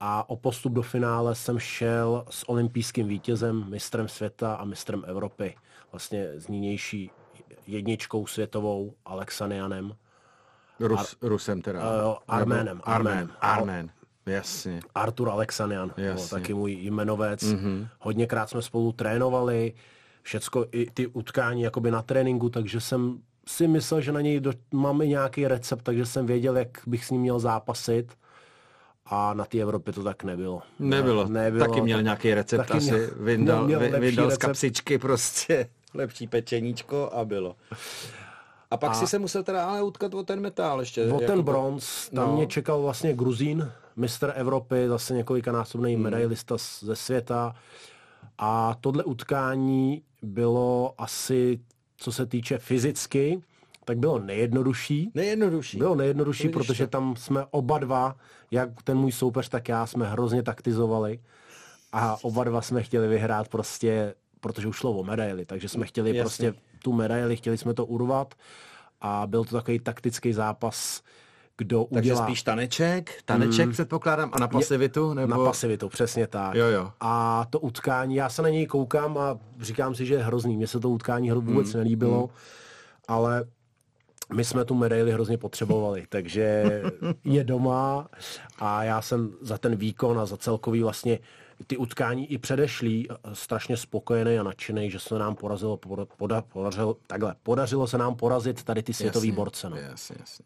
a 0.00 0.30
o 0.30 0.36
postup 0.36 0.72
do 0.72 0.82
finále 0.82 1.34
jsem 1.34 1.58
šel 1.58 2.24
s 2.30 2.48
olympijským 2.48 3.08
vítězem, 3.08 3.70
mistrem 3.70 4.08
světa 4.08 4.54
a 4.54 4.64
mistrem 4.64 5.04
Evropy. 5.06 5.54
Vlastně 5.92 6.28
z 6.36 6.48
nynější 6.48 7.10
jedničkou 7.66 8.26
světovou 8.26 8.94
Alexanianem. 9.04 9.92
Rus, 10.80 11.16
Ar, 11.22 11.28
Rusem 11.28 11.62
teda. 11.62 11.80
Uh, 11.80 12.14
Arménem. 12.28 12.80
Armén. 12.84 13.30
Armén. 13.40 13.90
Jasně. 14.26 14.80
Artur 14.94 15.28
Alexanian, 15.28 15.94
Jasně. 15.96 16.28
taky 16.28 16.54
můj 16.54 16.72
jmenovec. 16.72 17.42
Mm-hmm. 17.42 17.88
Hodněkrát 18.00 18.50
jsme 18.50 18.62
spolu 18.62 18.92
trénovali, 18.92 19.72
všecko, 20.22 20.66
i 20.72 20.90
ty 20.90 21.06
utkání 21.06 21.62
jakoby 21.62 21.90
na 21.90 22.02
tréninku, 22.02 22.48
takže 22.48 22.80
jsem 22.80 23.18
si 23.46 23.68
myslel, 23.68 24.00
že 24.00 24.12
na 24.12 24.20
něj 24.20 24.40
do, 24.40 24.52
máme 24.74 25.06
nějaký 25.06 25.48
recept, 25.48 25.82
takže 25.82 26.06
jsem 26.06 26.26
věděl, 26.26 26.56
jak 26.56 26.68
bych 26.86 27.04
s 27.04 27.10
ním 27.10 27.20
měl 27.20 27.38
zápasit. 27.38 28.12
A 29.06 29.34
na 29.34 29.44
té 29.44 29.58
Evropě 29.58 29.92
to 29.92 30.02
tak 30.02 30.24
nebylo. 30.24 30.62
Nebylo. 30.78 31.28
Ne, 31.28 31.42
nebylo 31.42 31.66
taky 31.66 31.80
měl 31.80 31.98
tak, 31.98 32.04
nějaký 32.04 32.34
recept 32.34 32.58
taky 32.58 32.78
asi. 32.78 32.90
Měl, 32.90 33.10
vyndal, 33.16 33.64
měl 33.66 34.00
vyndal 34.00 34.30
z 34.30 34.38
kapsičky 34.38 34.98
prostě 34.98 35.68
lepší 35.94 36.26
pečeníčko 36.26 37.10
a 37.12 37.24
bylo. 37.24 37.56
A 38.70 38.76
pak 38.76 38.90
a 38.90 38.94
si 38.94 39.06
se 39.06 39.18
musel 39.18 39.42
teda 39.42 39.64
ale 39.64 39.82
utkat 39.82 40.14
o 40.14 40.22
ten 40.22 40.40
metál 40.40 40.80
ještě. 40.80 41.12
O 41.12 41.20
ten 41.20 41.42
bronz, 41.42 42.08
tam 42.08 42.28
no. 42.28 42.36
mě 42.36 42.46
čekal 42.46 42.82
vlastně 42.82 43.14
Gruzín, 43.14 43.72
mistr 43.96 44.32
Evropy, 44.36 44.88
zase 44.88 45.14
několikanásobný 45.14 45.94
hmm. 45.94 46.02
medailista 46.02 46.56
ze 46.80 46.96
světa. 46.96 47.54
A 48.38 48.76
tohle 48.80 49.04
utkání 49.04 50.02
bylo 50.22 50.94
asi, 50.98 51.60
co 51.96 52.12
se 52.12 52.26
týče 52.26 52.58
fyzicky, 52.58 53.42
tak 53.84 53.98
bylo 53.98 54.18
nejjednodušší. 54.18 55.10
Nejjednodušší. 55.14 55.78
Bylo 55.78 55.94
nejjednodušší, 55.94 56.42
Vidíš 56.42 56.54
protože 56.54 56.86
tam 56.86 57.16
jsme 57.16 57.44
oba 57.50 57.78
dva, 57.78 58.16
jak 58.50 58.82
ten 58.84 58.98
můj 58.98 59.12
soupeř, 59.12 59.48
tak 59.48 59.68
já, 59.68 59.86
jsme 59.86 60.08
hrozně 60.08 60.42
taktizovali. 60.42 61.20
A 61.92 62.16
oba 62.22 62.44
dva 62.44 62.62
jsme 62.62 62.82
chtěli 62.82 63.08
vyhrát 63.08 63.48
prostě, 63.48 64.14
protože 64.42 64.68
už 64.68 64.76
šlo 64.76 64.92
o 64.92 65.04
medaily, 65.04 65.46
takže 65.46 65.68
jsme 65.68 65.86
chtěli 65.86 66.16
Jasně. 66.16 66.22
prostě 66.22 66.54
tu 66.82 66.92
medaili, 66.92 67.36
chtěli 67.36 67.58
jsme 67.58 67.74
to 67.74 67.86
urvat. 67.86 68.34
A 69.00 69.26
byl 69.26 69.44
to 69.44 69.56
takový 69.56 69.78
taktický 69.78 70.32
zápas, 70.32 71.02
kdo 71.58 71.86
Takže 71.94 72.12
udělá... 72.12 72.26
spíš 72.26 72.42
taneček, 72.42 73.22
taneček 73.24 73.66
mm, 73.66 73.72
předpokládám 73.72 74.30
a 74.32 74.38
na 74.38 74.48
pasivitu? 74.48 75.14
Nebo... 75.14 75.30
Na 75.36 75.44
pasivitu, 75.44 75.88
přesně 75.88 76.26
tak. 76.26 76.54
Jo, 76.54 76.66
jo. 76.66 76.92
A 77.00 77.46
to 77.50 77.60
utkání, 77.60 78.14
já 78.14 78.28
se 78.28 78.42
na 78.42 78.48
něj 78.48 78.66
koukám 78.66 79.18
a 79.18 79.38
říkám 79.60 79.94
si, 79.94 80.06
že 80.06 80.14
je 80.14 80.22
hrozný. 80.22 80.56
Mně 80.56 80.66
se 80.66 80.80
to 80.80 80.90
utkání 80.90 81.30
vůbec 81.30 81.74
mm, 81.74 81.78
nelíbilo, 81.80 82.22
mm. 82.22 82.28
ale 83.08 83.44
my 84.34 84.44
jsme 84.44 84.64
tu 84.64 84.74
medaili 84.74 85.12
hrozně 85.12 85.38
potřebovali, 85.38 86.04
takže 86.08 86.82
je 87.24 87.44
doma 87.44 88.08
a 88.58 88.84
já 88.84 89.02
jsem 89.02 89.32
za 89.40 89.58
ten 89.58 89.76
výkon 89.76 90.20
a 90.20 90.26
za 90.26 90.36
celkový 90.36 90.82
vlastně 90.82 91.18
ty 91.66 91.76
utkání 91.76 92.32
i 92.32 92.38
předešlý 92.38 93.08
strašně 93.32 93.76
spokojený 93.76 94.38
a 94.38 94.42
nadšený, 94.42 94.90
že 94.90 94.98
se 94.98 95.18
nám 95.18 95.34
porazilo, 95.34 95.76
poda, 96.16 96.42
podařilo, 96.42 96.96
takhle, 97.06 97.34
podařilo 97.42 97.86
se 97.86 97.98
nám 97.98 98.16
porazit 98.16 98.62
tady 98.62 98.82
ty 98.82 98.94
světový 98.94 99.28
jasně, 99.28 99.36
borce. 99.36 99.70
No. 99.70 99.76
Jasně, 99.76 100.16
jasně. 100.20 100.44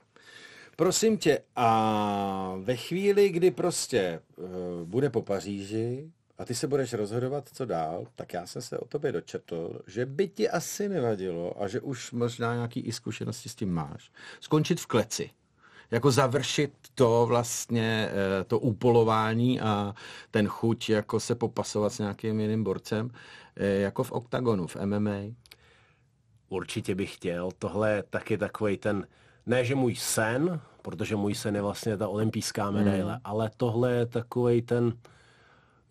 Prosím 0.76 1.18
tě, 1.18 1.38
a 1.56 2.54
ve 2.60 2.76
chvíli, 2.76 3.28
kdy 3.28 3.50
prostě 3.50 4.20
uh, 4.36 4.46
bude 4.84 5.10
po 5.10 5.22
Paříži 5.22 6.10
a 6.38 6.44
ty 6.44 6.54
se 6.54 6.66
budeš 6.66 6.92
rozhodovat, 6.92 7.48
co 7.52 7.64
dál, 7.64 8.06
tak 8.14 8.32
já 8.32 8.46
jsem 8.46 8.62
se 8.62 8.78
o 8.78 8.86
tobě 8.86 9.12
dočetl, 9.12 9.80
že 9.86 10.06
by 10.06 10.28
ti 10.28 10.48
asi 10.48 10.88
nevadilo 10.88 11.62
a 11.62 11.68
že 11.68 11.80
už 11.80 12.12
možná 12.12 12.54
nějaký 12.54 12.80
i 12.80 12.92
zkušenosti 12.92 13.48
s 13.48 13.54
tím 13.54 13.72
máš. 13.72 14.10
Skončit 14.40 14.80
v 14.80 14.86
kleci. 14.86 15.30
Jako 15.90 16.10
završit 16.10 16.72
to 16.94 17.26
vlastně, 17.28 18.10
eh, 18.10 18.44
to 18.44 18.58
úpolování 18.58 19.60
a 19.60 19.94
ten 20.30 20.48
chuť, 20.48 20.88
jako 20.88 21.20
se 21.20 21.34
popasovat 21.34 21.92
s 21.92 21.98
nějakým 21.98 22.40
jiným 22.40 22.64
borcem, 22.64 23.10
eh, 23.56 23.66
jako 23.66 24.02
v 24.02 24.12
oktagonu, 24.12 24.66
v 24.66 24.76
MMA. 24.76 25.34
Určitě 26.48 26.94
bych 26.94 27.14
chtěl. 27.14 27.50
Tohle 27.58 27.92
je 27.92 28.02
taky 28.02 28.38
takový 28.38 28.76
ten 28.76 29.06
ne, 29.46 29.64
že 29.64 29.74
můj 29.74 29.96
sen, 29.96 30.60
protože 30.82 31.16
můj 31.16 31.34
sen 31.34 31.54
je 31.54 31.62
vlastně 31.62 31.96
ta 31.96 32.08
olympijská 32.08 32.70
medaile, 32.70 33.12
hmm. 33.12 33.20
ale 33.24 33.50
tohle 33.56 33.92
je 33.92 34.06
takový 34.06 34.62
ten, 34.62 34.92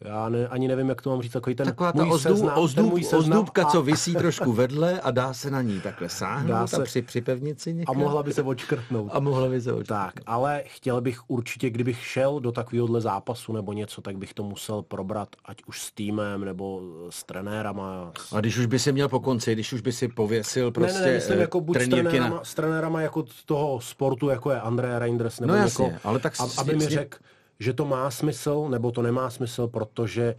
já 0.02 0.30
ne, 0.30 0.48
ani 0.48 0.68
nevím, 0.68 0.90
jak 0.90 1.02
to 1.02 1.10
mám 1.10 1.22
říct, 1.22 1.32
takový 1.32 1.56
ten 1.56 1.66
Taková 1.66 1.92
ta 1.92 2.04
můj 2.06 2.20
seznam, 2.20 2.58
ozdůb, 2.58 2.76
ten 2.76 2.86
můj 2.86 3.04
seznam 3.04 3.40
ozdůbka, 3.40 3.64
a... 3.64 3.66
co 3.66 3.82
visí 3.82 4.14
trošku 4.14 4.54
vedle 4.54 5.02
a 5.02 5.12
dá 5.12 5.34
se 5.34 5.52
na 5.52 5.62
ní 5.62 5.82
takhle 5.82 6.10
sáhnout 6.10 6.50
dá 6.50 6.68
se, 6.68 6.76
a 6.76 6.80
při, 6.80 7.02
připevnit 7.02 7.62
si 7.62 7.74
někam. 7.74 7.96
A 7.96 8.00
mohla 8.00 8.24
by 8.24 8.34
se 8.34 8.44
očkrtnout. 8.44 9.12
A 9.14 9.20
mohla 9.20 9.50
by 9.50 9.62
se 9.62 9.74
očkrtnout. 9.74 9.88
Tak, 9.88 10.14
ale 10.26 10.64
chtěl 10.66 11.02
bych 11.02 11.30
určitě, 11.30 11.70
kdybych 11.70 12.06
šel 12.06 12.40
do 12.40 12.52
takovéhohle 12.52 13.02
zápasu 13.02 13.54
nebo 13.54 13.74
něco, 13.74 14.02
tak 14.02 14.18
bych 14.18 14.34
to 14.34 14.44
musel 14.44 14.82
probrat, 14.82 15.30
ať 15.46 15.58
už 15.68 15.82
s 15.82 15.92
týmem 15.92 16.46
nebo 16.46 16.82
s 17.10 17.24
trenérama. 17.24 18.12
S... 18.18 18.34
A 18.34 18.40
když 18.40 18.58
už 18.58 18.66
by 18.66 18.80
si 18.80 18.92
měl 18.92 19.10
po 19.10 19.20
konci, 19.20 19.54
když 19.54 19.74
už 19.74 19.82
by 19.82 19.92
si 19.92 20.08
pověsil 20.08 20.72
prostě 20.72 21.00
ne, 21.00 21.06
ne, 21.06 21.14
myslím, 21.14 21.40
jako 21.40 21.62
buď 21.62 21.78
s 21.78 21.88
trenérama, 21.88 22.36
na... 22.36 22.44
s 22.44 22.54
trenérama 22.54 23.02
jako 23.02 23.26
toho 23.46 23.82
sportu, 23.82 24.30
jako 24.30 24.52
je 24.52 24.62
André 24.62 25.00
Reinders, 25.00 25.40
nebo 25.40 25.54
no 25.54 25.60
jasně, 25.60 25.86
jako, 25.86 26.08
ale 26.08 26.20
tak 26.20 26.34
aby 26.58 26.76
mi 26.76 26.86
řekl, 26.86 27.18
že 27.60 27.74
to 27.74 27.86
má 27.86 28.12
smysl, 28.12 28.68
nebo 28.70 28.92
to 28.92 29.02
nemá 29.02 29.30
smysl, 29.30 29.68
protože 29.68 30.36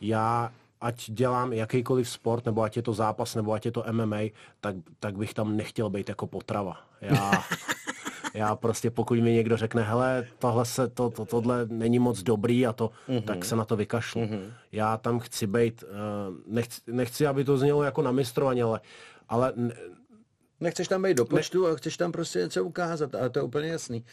já 0.00 0.52
ať 0.80 1.10
dělám 1.10 1.52
jakýkoliv 1.52 2.08
sport, 2.08 2.46
nebo 2.46 2.62
ať 2.62 2.76
je 2.76 2.82
to 2.82 2.92
zápas, 2.92 3.34
nebo 3.34 3.52
ať 3.52 3.64
je 3.64 3.72
to 3.72 3.84
MMA, 3.92 4.20
tak, 4.60 4.76
tak 5.00 5.16
bych 5.16 5.34
tam 5.34 5.56
nechtěl 5.56 5.90
být 5.90 6.08
jako 6.08 6.26
potrava. 6.26 6.76
Já, 7.00 7.30
já 8.34 8.56
prostě 8.56 8.90
pokud 8.90 9.18
mi 9.18 9.32
někdo 9.32 9.56
řekne, 9.56 9.82
hele, 9.82 10.26
tohle 10.38 10.64
se, 10.64 10.88
to, 10.88 11.10
to, 11.10 11.24
tohle 11.24 11.66
není 11.66 11.98
moc 11.98 12.22
dobrý 12.22 12.66
a 12.66 12.72
to, 12.72 12.90
mm-hmm. 13.08 13.22
tak 13.22 13.44
se 13.44 13.56
na 13.56 13.64
to 13.64 13.76
vykašlu. 13.76 14.20
Mm-hmm. 14.20 14.50
Já 14.72 14.96
tam 14.96 15.18
chci 15.18 15.46
být, 15.46 15.84
uh, 15.84 16.54
nechci, 16.54 16.80
nechci, 16.86 17.26
aby 17.26 17.44
to 17.44 17.58
znělo 17.58 17.82
jako 17.82 18.02
na 18.02 18.12
mistrovaně, 18.12 18.62
ale, 18.62 18.80
ale 19.28 19.52
Nechceš 20.60 20.88
tam 20.88 21.02
být 21.02 21.16
do 21.16 21.24
počtu 21.24 21.66
ne. 21.66 21.72
a 21.72 21.74
chceš 21.74 21.96
tam 21.96 22.12
prostě 22.12 22.38
něco 22.38 22.64
ukázat, 22.64 23.14
a 23.14 23.28
to 23.28 23.38
je 23.38 23.42
úplně 23.42 23.68
jasný. 23.68 24.04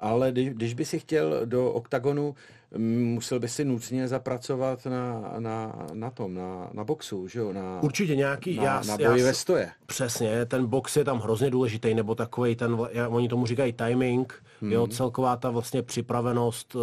Ale 0.00 0.32
když, 0.32 0.50
když 0.50 0.74
by 0.74 0.84
si 0.84 0.98
chtěl 0.98 1.40
do 1.44 1.72
oktagonu, 1.72 2.34
mm, 2.76 3.04
musel 3.04 3.40
by 3.40 3.48
si 3.48 3.64
nutně 3.64 4.08
zapracovat 4.08 4.86
na, 4.86 5.34
na, 5.38 5.86
na 5.92 6.10
tom, 6.10 6.34
na, 6.34 6.70
na 6.72 6.84
boxu, 6.84 7.28
že 7.28 7.38
jo? 7.38 7.52
Na, 7.52 7.82
Určitě 7.82 8.16
nějaký, 8.16 8.56
na, 8.56 8.62
já, 8.62 8.82
na 8.86 8.96
boji 8.96 9.20
já, 9.20 9.26
ve 9.26 9.34
stoje. 9.34 9.70
Přesně, 9.86 10.46
ten 10.46 10.66
box 10.66 10.96
je 10.96 11.04
tam 11.04 11.20
hrozně 11.20 11.50
důležitý, 11.50 11.94
nebo 11.94 12.14
takový 12.14 12.56
ten, 12.56 12.78
oni 13.08 13.28
tomu 13.28 13.46
říkají 13.46 13.72
timing, 13.72 14.42
hmm. 14.60 14.72
jo, 14.72 14.86
celková 14.86 15.36
ta 15.36 15.50
vlastně 15.50 15.82
připravenost 15.82 16.74
uh, 16.74 16.82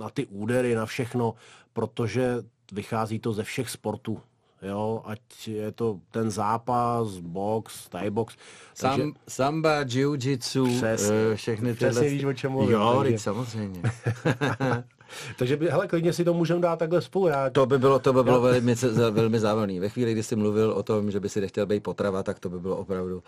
na 0.00 0.10
ty 0.10 0.26
údery, 0.26 0.74
na 0.74 0.86
všechno, 0.86 1.34
protože 1.72 2.36
vychází 2.72 3.18
to 3.18 3.32
ze 3.32 3.42
všech 3.42 3.70
sportů 3.70 4.20
jo, 4.62 5.02
ať 5.04 5.48
je 5.48 5.72
to 5.72 6.00
ten 6.10 6.30
zápas, 6.30 7.18
box, 7.18 7.88
thai 7.88 8.10
box. 8.10 8.36
Takže... 8.80 9.02
Sam, 9.02 9.12
samba, 9.28 9.84
jiu-jitsu, 9.84 10.66
eh, 10.84 11.36
všechny 11.36 11.74
tyhle... 11.74 11.90
Přesně 11.90 12.08
víš, 12.08 12.24
o 12.24 12.32
čem 12.32 12.52
mluvím. 12.52 12.70
Jo, 12.70 13.00
takže... 13.02 13.18
samozřejmě. 13.18 13.82
Takže 15.36 15.56
by, 15.56 15.68
hele, 15.68 15.86
klidně 15.86 16.12
si 16.12 16.24
to 16.24 16.34
můžeme 16.34 16.60
dát 16.60 16.78
takhle 16.78 17.02
spolu. 17.02 17.26
Já... 17.26 17.50
To 17.50 17.66
by 17.66 17.78
bylo, 17.78 17.98
to 17.98 18.12
by 18.12 18.22
bylo 18.22 18.40
velmi, 18.40 18.74
velmi 19.10 19.40
zábavné. 19.40 19.80
Ve 19.80 19.88
chvíli, 19.88 20.12
kdy 20.12 20.22
jsi 20.22 20.36
mluvil 20.36 20.70
o 20.70 20.82
tom, 20.82 21.10
že 21.10 21.20
by 21.20 21.28
si 21.28 21.40
nechtěl 21.40 21.66
být 21.66 21.82
potrava, 21.82 22.22
tak 22.22 22.38
to 22.38 22.48
by 22.48 22.60
bylo 22.60 22.76
opravdu 22.76 23.22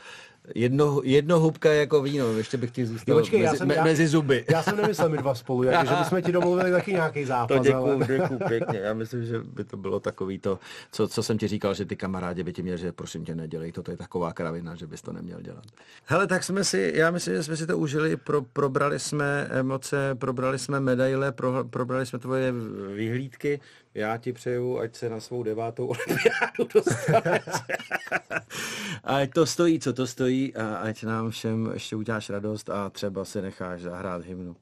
jedno, 0.54 1.00
jedno 1.04 1.40
hubka 1.40 1.72
jako 1.72 2.02
víno. 2.02 2.32
Ještě 2.32 2.56
bych 2.56 2.70
ti 2.70 2.86
zůstal 2.86 3.14
jo, 3.14 3.20
počkej, 3.20 3.40
mezi, 3.40 3.46
já 3.46 3.58
jsem, 3.58 3.68
me, 3.68 3.74
já, 3.74 3.84
mezi 3.84 4.08
zuby. 4.08 4.44
Já 4.50 4.62
jsem 4.62 4.76
nemyslel 4.76 5.08
my 5.08 5.18
dva 5.18 5.34
spolu, 5.34 5.62
jak, 5.62 5.88
že 5.88 5.94
bychom 5.94 6.22
ti 6.22 6.32
domluvili 6.32 6.70
taky 6.70 6.92
nějaký 6.92 7.24
zápas. 7.24 7.56
To 7.58 7.64
děkuju, 7.64 7.94
ale... 7.94 8.06
děkuju 8.06 8.40
pěkně. 8.48 8.78
Já 8.90 8.94
myslím, 8.94 9.24
že 9.24 9.40
by 9.40 9.64
to 9.64 9.76
bylo 9.76 10.00
takový 10.00 10.38
to, 10.38 10.58
co, 10.92 11.08
co 11.08 11.22
jsem 11.22 11.38
ti 11.38 11.48
říkal, 11.48 11.74
že 11.74 11.84
ty 11.84 11.96
kamarádi 11.96 12.42
by 12.42 12.52
ti 12.52 12.62
měli, 12.62 12.78
že 12.78 12.92
prosím 12.92 13.24
tě 13.24 13.34
nedělej, 13.34 13.72
to, 13.72 13.82
to 13.82 13.90
je 13.90 13.96
taková 13.96 14.32
kravina, 14.32 14.74
že 14.74 14.86
bys 14.86 15.02
to 15.02 15.12
neměl 15.12 15.40
dělat. 15.40 15.64
Hele, 16.04 16.26
tak 16.26 16.44
jsme 16.44 16.64
si, 16.64 16.92
já 16.94 17.10
myslím, 17.10 17.34
že 17.34 17.42
jsme 17.42 17.56
si 17.56 17.66
to 17.66 17.78
užili, 17.78 18.16
pro, 18.16 18.42
probrali 18.42 18.98
jsme 18.98 19.48
emoce, 19.50 20.14
probrali 20.14 20.58
jsme 20.58 20.80
medaile, 20.80 21.32
pro, 21.32 21.64
probrali 21.70 22.06
jsme 22.06 22.18
tvoje 22.18 22.52
vyhlídky. 22.94 23.60
Já 23.94 24.16
ti 24.18 24.32
přeju, 24.32 24.78
ať 24.78 24.96
se 24.96 25.08
na 25.08 25.20
svou 25.20 25.42
devátou 25.42 25.86
olympiádu 25.86 26.68
dostaneš. 26.74 27.42
ať 29.04 29.30
to 29.30 29.46
stojí, 29.46 29.80
co 29.80 29.92
to 29.92 30.06
stojí 30.06 30.56
a 30.56 30.76
ať 30.76 31.02
nám 31.02 31.30
všem 31.30 31.70
ještě 31.74 31.96
uděláš 31.96 32.30
radost 32.30 32.70
a 32.70 32.90
třeba 32.90 33.24
se 33.24 33.42
necháš 33.42 33.82
zahrát 33.82 34.24
hymnu. 34.24 34.56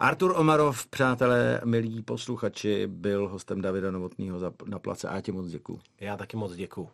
Artur 0.00 0.34
Omarov, 0.36 0.86
přátelé, 0.86 1.60
milí 1.64 2.02
posluchači, 2.02 2.86
byl 2.86 3.28
hostem 3.28 3.60
Davida 3.60 3.90
Novotného 3.90 4.52
na 4.64 4.78
place 4.78 5.08
a 5.08 5.14
já 5.14 5.20
ti 5.20 5.32
moc 5.32 5.46
děkuju. 5.46 5.80
Já 6.00 6.16
taky 6.16 6.36
moc 6.36 6.54
děkuju. 6.54 6.88